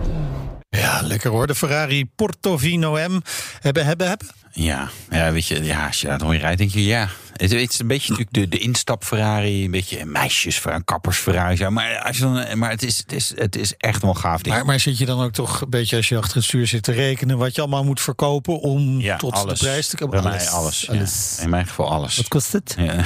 [0.68, 1.46] Ja, lekker hoor.
[1.46, 3.20] De Ferrari Portofino M.
[3.60, 4.28] Hebben, hebben, hebben.
[4.52, 7.08] Ja, ja, weet je, ja, als je daar rijdt, denk je ja.
[7.40, 11.56] Het, is een beetje natuurlijk de, de instap Ferrari, een beetje meisjes een kappers Ferrari.
[11.58, 14.44] Ja, maar als je dan, maar het is, het is, het is echt wel gaaf.
[14.44, 16.82] Maar, maar zit je dan ook toch een beetje als je achter het stuur zit
[16.82, 19.58] te rekenen wat je allemaal moet verkopen om tot alles.
[19.58, 20.22] de prijs te komen?
[20.22, 20.44] Bij alles.
[20.44, 20.88] mij alles.
[20.88, 21.34] alles.
[21.36, 21.42] Ja.
[21.42, 22.16] In mijn geval alles.
[22.16, 22.74] Wat kost het?
[22.78, 23.04] Ja.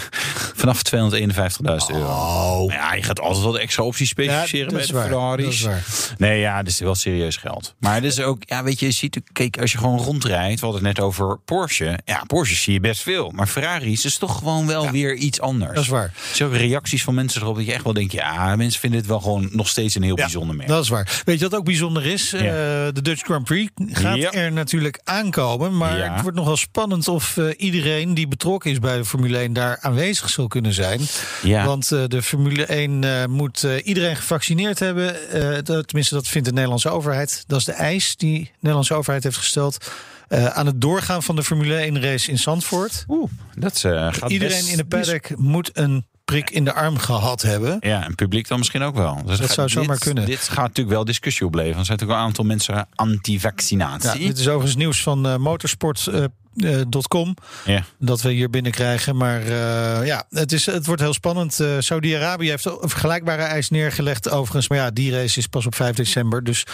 [0.62, 1.00] Vanaf 251.000
[1.62, 2.06] euro.
[2.06, 2.72] Oh.
[2.72, 5.66] Ja, je gaat altijd wat extra opties specificeren bij de Ferraris.
[6.18, 7.74] Nee, ja, dat is wel serieus geld.
[7.78, 10.66] Maar het is ook, ja, weet je, je ziet, kijk, als je gewoon rondrijdt, we
[10.66, 11.98] hadden het net over Porsche.
[12.04, 13.30] Ja, Porsche zie je best veel.
[13.30, 13.48] Maar
[13.82, 15.74] Is toch gewoon wel weer iets anders.
[15.74, 16.12] Dat is waar.
[16.32, 19.20] Zo reacties van mensen erop dat je echt wel denkt, ja, mensen vinden het wel
[19.20, 20.68] gewoon nog steeds een heel bijzonder merk.
[20.68, 21.22] Dat is waar.
[21.24, 22.34] Weet je wat ook bijzonder is?
[22.34, 25.76] Uh, de Dutch Grand Prix gaat er natuurlijk aankomen.
[25.76, 29.52] Maar het wordt nogal spannend of uh, iedereen die betrokken is bij de Formule 1
[29.52, 31.00] daar aanwezig zal kunnen zijn.
[31.42, 35.16] Want uh, de Formule 1 moet iedereen gevaccineerd hebben.
[35.64, 37.44] tenminste, dat vindt de Nederlandse overheid.
[37.46, 39.78] Dat is de eis die de Nederlandse overheid heeft gesteld.
[40.28, 43.04] Uh, aan het doorgaan van de Formule 1 race in Zandvoort.
[43.08, 47.42] Oeh, dat uh, gaat Iedereen in de paddock moet een prik in de arm gehad
[47.42, 47.76] hebben.
[47.80, 49.24] Ja, en publiek dan misschien ook wel.
[49.24, 50.26] Dus dat zou zomaar kunnen.
[50.26, 51.78] Dit gaat natuurlijk wel discussie opleveren.
[51.78, 54.20] Er zijn natuurlijk een aantal mensen anti-vaccinatie.
[54.20, 57.34] Ja, dit is overigens nieuws van uh, motorsport.com.
[57.64, 57.84] ja.
[57.98, 59.16] Dat we hier binnenkrijgen.
[59.16, 61.60] Maar uh, ja, het, is, het wordt heel spannend.
[61.60, 64.68] Uh, Saudi-Arabië heeft een vergelijkbare eis neergelegd overigens.
[64.68, 66.44] Maar ja, die race is pas op 5 december.
[66.44, 66.66] Dus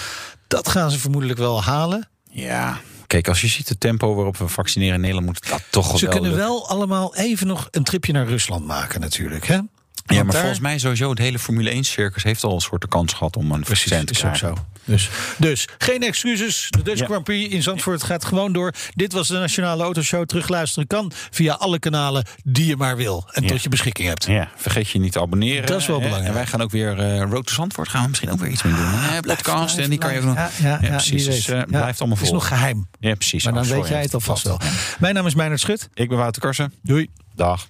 [0.47, 2.09] dat gaan ze vermoedelijk wel halen.
[2.31, 2.81] Ja,
[3.13, 6.05] Kijk, als je ziet het tempo waarop we vaccineren in Nederland, moet dat toch Ze
[6.05, 9.47] wel kunnen wel allemaal even nog een tripje naar Rusland maken, natuurlijk.
[9.47, 9.59] Hè?
[10.05, 13.13] Ja, maar volgens mij sowieso het hele Formule 1-circus heeft al een soort de kans
[13.13, 14.49] gehad om een vaccin te krijgen.
[14.49, 14.65] Is ook zo.
[14.85, 16.67] Dus, dus geen excuses.
[16.71, 18.73] De Dutch Grand Prix in Zandvoort gaat gewoon door.
[18.95, 20.27] Dit was de Nationale Autoshow.
[20.27, 23.29] Terugluisteren kan via alle kanalen die je maar wil.
[23.33, 24.25] En tot je beschikking hebt.
[24.25, 25.67] Ja, vergeet je niet te abonneren.
[25.67, 26.29] Dat is wel belangrijk.
[26.29, 27.89] En wij gaan ook weer uh, Road to Zandvoort.
[27.89, 28.83] Gaan we misschien ook weer iets mee doen.
[28.83, 29.79] Uh, podcast.
[29.79, 30.35] en die kan je ook nog.
[30.35, 31.25] Ja, ja, ja precies.
[31.25, 32.27] Dus, uh, blijft allemaal vol.
[32.27, 32.89] Het is nog geheim.
[33.01, 33.45] Ja, precies.
[33.45, 34.61] Maar dan weet jij het alvast wel.
[34.99, 35.89] Mijn naam is Meijnerd Schut.
[35.95, 36.73] Ik ben Wouter Karsen.
[36.83, 37.11] Doei.
[37.43, 37.67] Dag.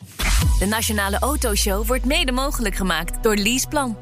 [0.58, 3.96] De Nationale Autoshow wordt mede mogelijk gemaakt door Leaseplan.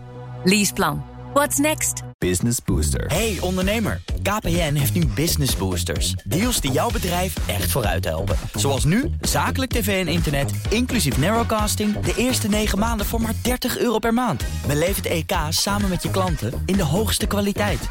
[0.45, 1.05] Leaseplan.
[1.35, 2.03] What's next?
[2.18, 3.07] Business Booster.
[3.07, 6.12] Hey ondernemer, KPN heeft nu Business Boosters.
[6.12, 8.37] Deals die jouw bedrijf echt vooruit helpen.
[8.55, 12.01] Zoals nu, zakelijk tv en internet, inclusief narrowcasting...
[12.01, 14.45] de eerste 9 maanden voor maar 30 euro per maand.
[14.66, 17.89] Beleef het EK samen met je klanten in de hoogste kwaliteit.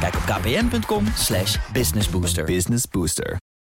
[0.00, 1.04] Kijk op kpn.com
[1.72, 2.44] businessbooster.
[2.44, 3.36] Business Booster.